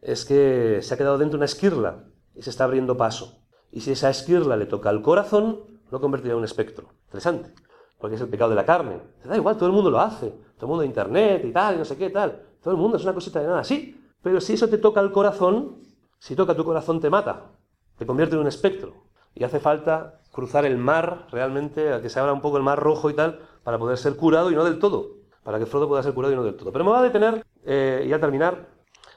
[0.00, 2.04] es que se ha quedado dentro una esquirla
[2.34, 3.42] y se está abriendo paso.
[3.70, 5.60] Y si esa esquirla le toca al corazón,
[5.90, 6.88] lo convertirá en un espectro.
[7.06, 7.54] Interesante.
[7.98, 9.00] Porque es el pecado de la carne.
[9.24, 10.30] Da igual, todo el mundo lo hace.
[10.56, 12.42] Todo el mundo de internet y tal, y no sé qué, tal.
[12.60, 13.64] Todo el mundo es una cosita de nada.
[13.64, 15.82] Sí, pero si eso te toca al corazón,
[16.18, 17.52] si toca tu corazón te mata.
[17.96, 18.94] Te convierte en un espectro.
[19.34, 22.80] Y hace falta cruzar el mar realmente, a que se abra un poco el mar
[22.80, 25.18] rojo y tal, para poder ser curado y no del todo.
[25.44, 26.72] Para que Frodo pueda ser curado y no del todo.
[26.72, 28.68] Pero me va a detener, eh, y a terminar,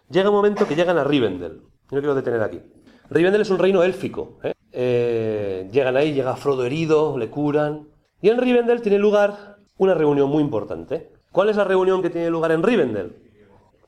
[0.10, 1.62] llega un momento que llegan a Rivendell.
[1.90, 2.62] Yo no quiero detener aquí.
[3.10, 4.40] Rivendell es un reino élfico.
[4.44, 4.54] ¿eh?
[4.72, 7.88] Eh, llegan ahí, llega Frodo herido, le curan.
[8.22, 11.12] Y en Rivendell tiene lugar una reunión muy importante.
[11.32, 13.16] ¿Cuál es la reunión que tiene lugar en Rivendell?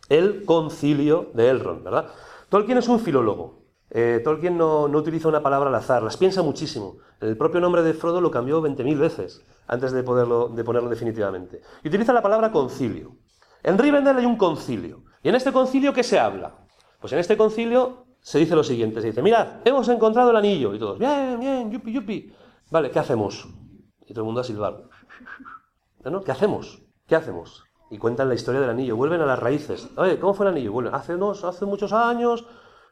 [0.09, 2.07] El concilio de Elrond, ¿verdad?
[2.49, 3.66] Tolkien es un filólogo.
[3.89, 6.97] Eh, Tolkien no, utiliza una palabra al azar, las piensa muchísimo.
[7.21, 11.61] El propio nombre de Frodo lo cambió 20.000 veces antes de, poderlo, de ponerlo definitivamente.
[11.83, 13.15] Y utiliza la palabra concilio.
[13.63, 15.03] En Rivendell hay un concilio.
[15.23, 16.55] ¿Y en este concilio qué se habla?
[16.99, 20.73] Pues en este concilio se dice lo siguiente, se dice, mirad, hemos encontrado el anillo.
[20.73, 22.33] Y todos, bien, bien, yupi, yupi.
[22.69, 23.47] Vale, ¿qué hacemos?
[24.05, 24.83] Y todo el mundo a silbar.
[26.03, 26.21] ¿No?
[26.21, 26.81] ¿Qué hacemos?
[27.07, 27.63] ¿Qué hacemos?
[27.89, 29.89] Y cuentan la historia del anillo, vuelven a las raíces.
[29.95, 30.93] Oye, ¿cómo fue el anillo?
[30.93, 32.45] Hace, unos, hace muchos años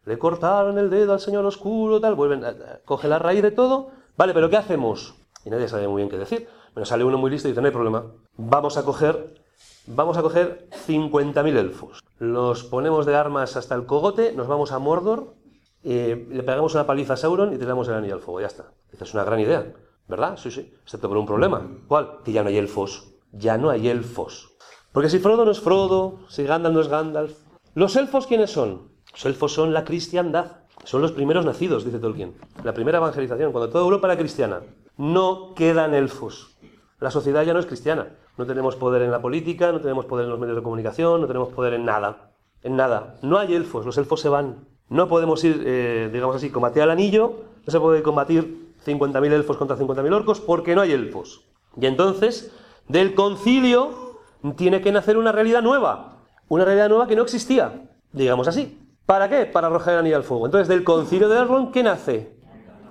[0.05, 2.43] le cortaron el dedo al señor oscuro, tal, vuelven,
[2.85, 3.89] coge la raíz de todo.
[4.17, 5.15] Vale, pero ¿qué hacemos?
[5.43, 6.47] Y nadie sabe muy bien qué decir.
[6.73, 8.05] Bueno, sale uno muy listo y dice, no hay problema.
[8.37, 9.45] Vamos a coger
[9.87, 12.03] Vamos a coger 50.000 elfos.
[12.17, 15.35] Los ponemos de armas hasta el cogote, nos vamos a Mordor,
[15.83, 18.41] le pegamos una paliza a Sauron y tiramos el anillo al fuego.
[18.41, 18.71] Ya está.
[18.91, 19.73] Esta es una gran idea,
[20.07, 20.37] ¿verdad?
[20.37, 20.73] Sí, sí.
[20.81, 21.69] Excepto por un problema.
[21.87, 22.23] ¿Cuál?
[22.23, 23.11] Que ya no hay elfos.
[23.31, 24.55] Ya no hay elfos.
[24.91, 27.37] Porque si Frodo no es Frodo, si Gandalf no es Gandalf.
[27.75, 28.89] ¿Los elfos quiénes son?
[29.15, 30.57] Los elfos son la cristiandad.
[30.83, 32.33] Son los primeros nacidos, dice Tolkien.
[32.65, 34.59] La primera evangelización, cuando toda Europa era cristiana.
[34.97, 36.57] No quedan elfos.
[36.99, 38.09] La sociedad ya no es cristiana.
[38.37, 41.27] No tenemos poder en la política, no tenemos poder en los medios de comunicación, no
[41.27, 42.31] tenemos poder en nada.
[42.61, 43.15] En nada.
[43.21, 44.67] No hay elfos, los elfos se van.
[44.89, 49.55] No podemos ir, eh, digamos así, combatir al anillo, no se puede combatir 50.000 elfos
[49.55, 51.45] contra 50.000 orcos porque no hay elfos.
[51.79, 52.51] Y entonces,
[52.89, 54.19] del concilio
[54.57, 56.17] tiene que nacer una realidad nueva.
[56.49, 58.84] Una realidad nueva que no existía, digamos así.
[59.05, 59.45] ¿Para qué?
[59.45, 60.45] Para arrojar el anillo al fuego.
[60.45, 62.35] Entonces, del concilio de Elrond, ¿qué nace?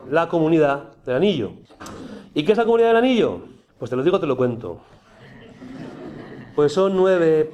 [0.09, 1.53] La comunidad del anillo.
[2.35, 3.41] ¿Y qué es la comunidad del anillo?
[3.79, 4.81] Pues te lo digo, te lo cuento.
[6.55, 7.53] Pues son nueve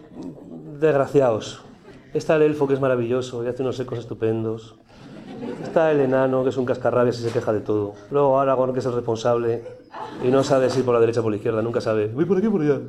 [0.79, 1.65] desgraciados.
[2.13, 4.75] Está el elfo, que es maravilloso y hace unos ecos estupendos.
[5.63, 7.95] Está el enano, que es un cascarrabias y se queja de todo.
[8.11, 9.65] Luego Aragorn, que es el responsable
[10.23, 12.09] y no sabe si por la derecha o por la izquierda, nunca sabe.
[12.09, 12.81] Voy por aquí por allá.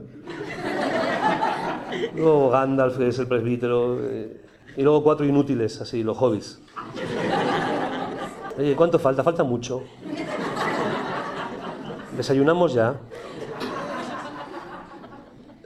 [2.16, 3.98] Luego Gandalf, que es el presbítero.
[4.02, 4.41] Eh,
[4.76, 6.62] y luego cuatro inútiles, así, los hobbies.
[8.58, 9.24] Oye, ¿cuánto falta?
[9.24, 9.84] Falta mucho.
[12.16, 13.00] Desayunamos ya.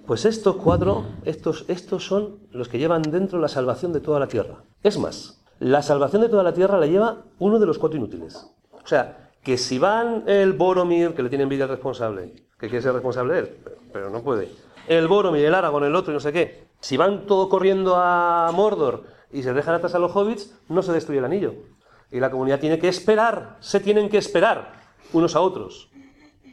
[0.05, 4.27] Pues estos cuatro, estos, estos son los que llevan dentro la salvación de toda la
[4.27, 4.63] tierra.
[4.83, 8.51] Es más, la salvación de toda la tierra la lleva uno de los cuatro inútiles.
[8.71, 12.81] O sea, que si van el Boromir, que le tiene envidia al responsable, que quiere
[12.81, 13.57] ser responsable él,
[13.91, 14.49] pero no puede,
[14.87, 18.51] el Boromir, el Aragorn, el otro y no sé qué, si van todo corriendo a
[18.53, 21.53] Mordor y se dejan atrás a los hobbits, no se destruye el anillo.
[22.11, 24.73] Y la comunidad tiene que esperar, se tienen que esperar
[25.13, 25.89] unos a otros.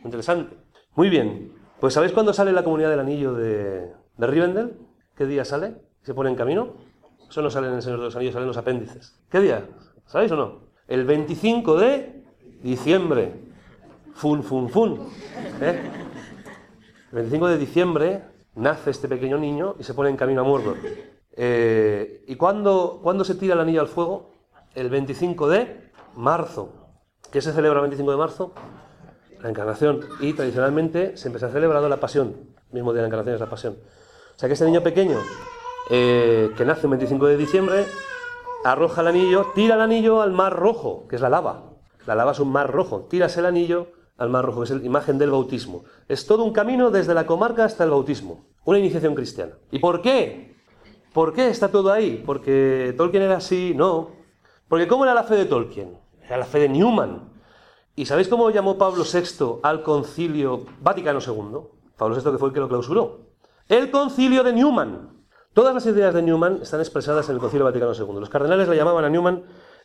[0.04, 0.56] Interesante.
[0.94, 4.76] Muy bien, pues ¿sabéis cuándo sale la comunidad del anillo de, de Rivendell?
[5.16, 5.76] ¿Qué día sale?
[6.02, 6.74] ¿Se pone en camino?
[7.28, 9.18] Eso no sale en el Señor de los Anillos, salen los apéndices.
[9.30, 9.66] ¿Qué día?
[10.06, 10.60] ¿Sabéis o no?
[10.86, 12.24] El 25 de
[12.62, 13.32] diciembre.
[14.14, 15.08] Fun, fun, fun.
[15.60, 15.80] ¿Eh?
[17.10, 18.22] El 25 de diciembre
[18.54, 20.76] nace este pequeño niño y se pone en camino a Mordor.
[21.34, 24.32] Eh, ¿Y cuándo, cuándo se tira el anillo al fuego?
[24.74, 26.72] El 25 de marzo.
[27.30, 28.54] ¿Qué se celebra el 25 de marzo?
[29.42, 30.00] la encarnación.
[30.20, 32.36] Y tradicionalmente siempre se ha celebrado la pasión.
[32.68, 33.76] El mismo día de la encarnación es la pasión.
[34.34, 35.18] O sea que este niño pequeño,
[35.90, 37.84] eh, que nace el 25 de diciembre,
[38.64, 41.64] arroja el anillo, tira el anillo al mar rojo, que es la lava.
[42.06, 43.06] La lava es un mar rojo.
[43.10, 43.88] Tiras el anillo
[44.22, 45.84] al mar rojo, que es la imagen del bautismo.
[46.08, 48.44] Es todo un camino desde la comarca hasta el bautismo.
[48.64, 49.52] Una iniciación cristiana.
[49.72, 50.54] ¿Y por qué?
[51.12, 52.22] ¿Por qué está todo ahí?
[52.24, 53.74] ¿Porque Tolkien era así?
[53.76, 54.10] No.
[54.68, 55.98] Porque ¿cómo era la fe de Tolkien?
[56.24, 57.30] Era la fe de Newman.
[57.96, 61.58] ¿Y sabéis cómo llamó Pablo VI al concilio Vaticano II?
[61.96, 63.26] Pablo VI que fue el que lo clausuró.
[63.68, 65.10] El concilio de Newman.
[65.52, 68.20] Todas las ideas de Newman están expresadas en el concilio Vaticano II.
[68.20, 69.42] Los cardenales le llamaban a Newman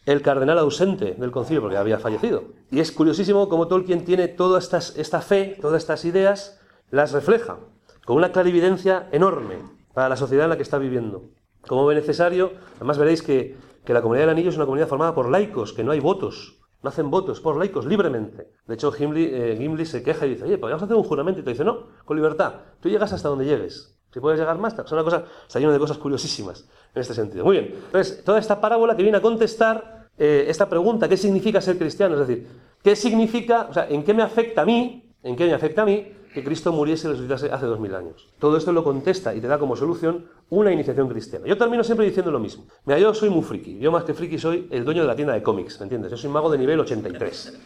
[0.07, 2.45] el cardenal ausente del concilio porque había fallecido.
[2.71, 7.57] Y es curiosísimo cómo Tolkien tiene toda esta fe, todas estas ideas, las refleja.
[8.05, 9.57] con una clarividencia enorme
[9.93, 11.25] para la sociedad en la que está viviendo.
[11.67, 15.13] Como ve necesario, además veréis que, que la comunidad del anillo es una comunidad formada
[15.13, 18.53] por laicos, que no hay votos, no hacen votos por laicos libremente.
[18.65, 21.41] De hecho, Gimli, eh, Gimli se queja y dice, oye, podríamos hacer un juramento.
[21.41, 22.53] Y te dice, no, con libertad.
[22.79, 23.99] Tú llegas hasta donde llegues.
[24.13, 27.43] Si puedes llegar más, es una cosa, está lleno de cosas curiosísimas en este sentido.
[27.43, 27.75] Muy bien.
[27.87, 32.19] Entonces, toda esta parábola que viene a contestar eh, esta pregunta, ¿qué significa ser cristiano?
[32.19, 32.47] Es decir,
[32.83, 35.85] ¿qué significa, o sea, en qué me afecta a mí, en qué me afecta a
[35.85, 38.27] mí que Cristo muriese y resucitase hace dos mil años?
[38.39, 41.45] Todo esto lo contesta y te da como solución una iniciación cristiana.
[41.45, 42.65] Yo termino siempre diciendo lo mismo.
[42.85, 43.77] Mira, yo soy muy friki.
[43.79, 46.11] Yo más que friki soy el dueño de la tienda de cómics, ¿me entiendes?
[46.11, 47.59] Yo soy mago de nivel 83.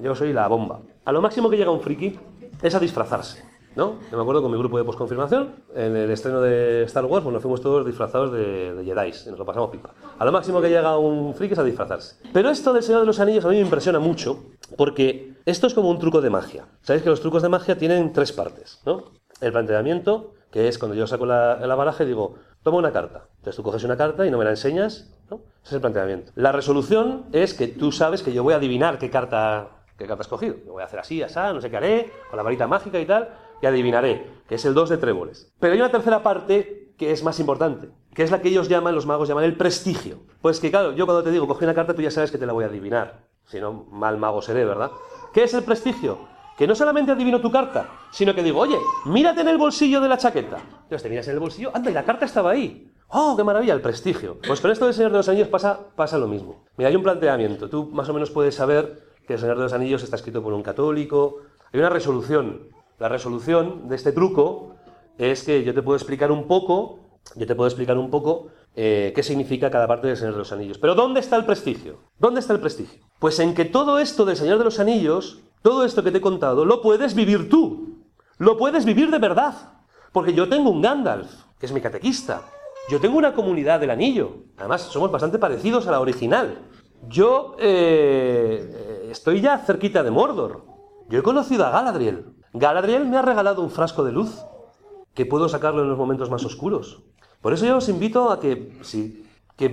[0.00, 0.80] Yo soy la bomba.
[1.04, 2.18] A lo máximo que llega un friki
[2.62, 3.55] es a disfrazarse.
[3.76, 3.98] ¿No?
[4.10, 7.38] Yo me acuerdo con mi grupo de posconfirmación, en el estreno de Star Wars, bueno,
[7.40, 9.90] fuimos todos disfrazados de, de Jedi, y nos lo pasamos pipa.
[10.18, 12.16] A lo máximo que llega un friki es a disfrazarse.
[12.32, 14.44] Pero esto del Señor de los Anillos a mí me impresiona mucho,
[14.76, 16.64] porque esto es como un truco de magia.
[16.80, 19.04] Sabéis que los trucos de magia tienen tres partes, ¿no?
[19.40, 23.28] El planteamiento, que es cuando yo saco la, la baraja y digo, toma una carta.
[23.36, 25.36] Entonces tú coges una carta y no me la enseñas, ¿no?
[25.62, 26.32] Ese es el planteamiento.
[26.34, 29.68] La resolución es que tú sabes que yo voy a adivinar qué carta,
[29.98, 30.56] qué carta has cogido.
[30.64, 33.04] Yo voy a hacer así, así, no sé qué haré, con la varita mágica y
[33.04, 33.28] tal,
[33.62, 35.52] y adivinaré, que es el 2 de tréboles.
[35.60, 38.94] Pero hay una tercera parte que es más importante, que es la que ellos llaman,
[38.94, 40.18] los magos llaman el prestigio.
[40.40, 42.46] Pues que claro, yo cuando te digo, coge una carta, tú ya sabes que te
[42.46, 43.26] la voy a adivinar.
[43.44, 44.90] Si no, mal mago seré, ¿verdad?
[45.32, 46.18] ¿Qué es el prestigio?
[46.56, 50.08] Que no solamente adivino tu carta, sino que digo, oye, mírate en el bolsillo de
[50.08, 50.56] la chaqueta.
[50.56, 52.90] Entonces te miras en el bolsillo, anda, y la carta estaba ahí.
[53.08, 53.74] ¡Oh, qué maravilla!
[53.74, 54.38] El prestigio.
[54.44, 56.64] Pues con esto del Señor de los Anillos pasa, pasa lo mismo.
[56.76, 57.68] Mira, hay un planteamiento.
[57.68, 60.52] Tú más o menos puedes saber que el Señor de los Anillos está escrito por
[60.54, 61.42] un católico.
[61.72, 62.68] Hay una resolución.
[62.98, 64.74] La resolución de este truco
[65.18, 67.00] es que yo te puedo explicar un poco,
[67.34, 70.52] yo te puedo explicar un poco eh, qué significa cada parte del Señor de los
[70.52, 70.78] Anillos.
[70.78, 71.98] Pero ¿dónde está el prestigio?
[72.18, 73.02] ¿Dónde está el prestigio?
[73.18, 76.22] Pues en que todo esto del Señor de los Anillos, todo esto que te he
[76.22, 78.04] contado, lo puedes vivir tú.
[78.38, 79.54] Lo puedes vivir de verdad.
[80.12, 82.42] Porque yo tengo un Gandalf, que es mi catequista.
[82.88, 84.44] Yo tengo una comunidad del anillo.
[84.56, 86.58] Además, somos bastante parecidos a la original.
[87.08, 90.64] Yo eh, estoy ya cerquita de Mordor.
[91.08, 92.35] Yo he conocido a Galadriel.
[92.58, 94.42] Galadriel me ha regalado un frasco de luz
[95.14, 97.02] que puedo sacarlo en los momentos más oscuros.
[97.42, 98.72] Por eso yo os invito a que,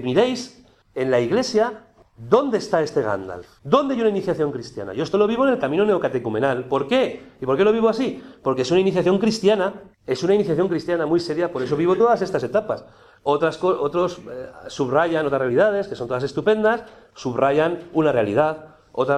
[0.02, 3.48] miréis en la iglesia dónde está este Gandalf.
[3.64, 4.94] ¿Dónde hay una iniciación cristiana?
[4.94, 6.66] Yo esto lo vivo en el camino neocatecumenal.
[6.66, 7.24] ¿Por qué?
[7.42, 8.22] ¿Y por qué lo vivo así?
[8.44, 12.22] Porque es una iniciación cristiana, es una iniciación cristiana muy seria, por eso vivo todas
[12.22, 12.86] estas etapas.
[13.24, 19.18] Otras, otros eh, subrayan otras realidades, que son todas estupendas, subrayan una realidad, otra,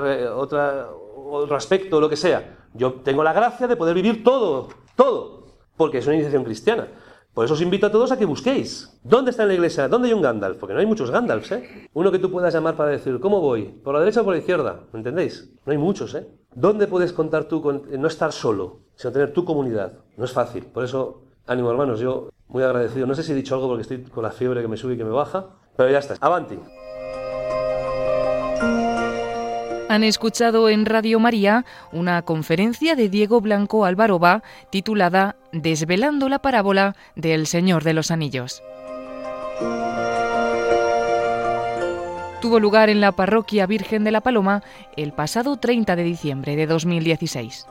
[0.91, 2.64] otro aspecto, lo que sea.
[2.75, 5.45] Yo tengo la gracia de poder vivir todo, todo,
[5.77, 6.87] porque es una iniciación cristiana.
[7.33, 8.97] Por eso os invito a todos a que busquéis.
[9.03, 9.87] ¿Dónde está en la iglesia?
[9.87, 10.57] ¿Dónde hay un Gandalf?
[10.57, 11.89] Porque no hay muchos Gandalfs, ¿eh?
[11.93, 13.63] Uno que tú puedas llamar para decir, ¿cómo voy?
[13.63, 14.83] ¿Por la derecha o por la izquierda?
[14.93, 15.51] ¿Me entendéis?
[15.65, 16.27] No hay muchos, ¿eh?
[16.53, 19.99] ¿Dónde puedes contar tú con no estar solo, sino tener tu comunidad?
[20.15, 20.65] No es fácil.
[20.65, 23.05] Por eso, ánimo hermanos, yo muy agradecido.
[23.05, 24.97] No sé si he dicho algo porque estoy con la fiebre que me sube y
[24.97, 26.15] que me baja, pero ya está.
[26.21, 26.57] Avanti.
[29.95, 36.97] Han escuchado en Radio María una conferencia de Diego Blanco Alvaroba titulada Desvelando la parábola
[37.15, 38.61] del Señor de los Anillos.
[42.41, 44.63] Tuvo lugar en la Parroquia Virgen de la Paloma
[44.97, 47.65] el pasado 30 de diciembre de 2016.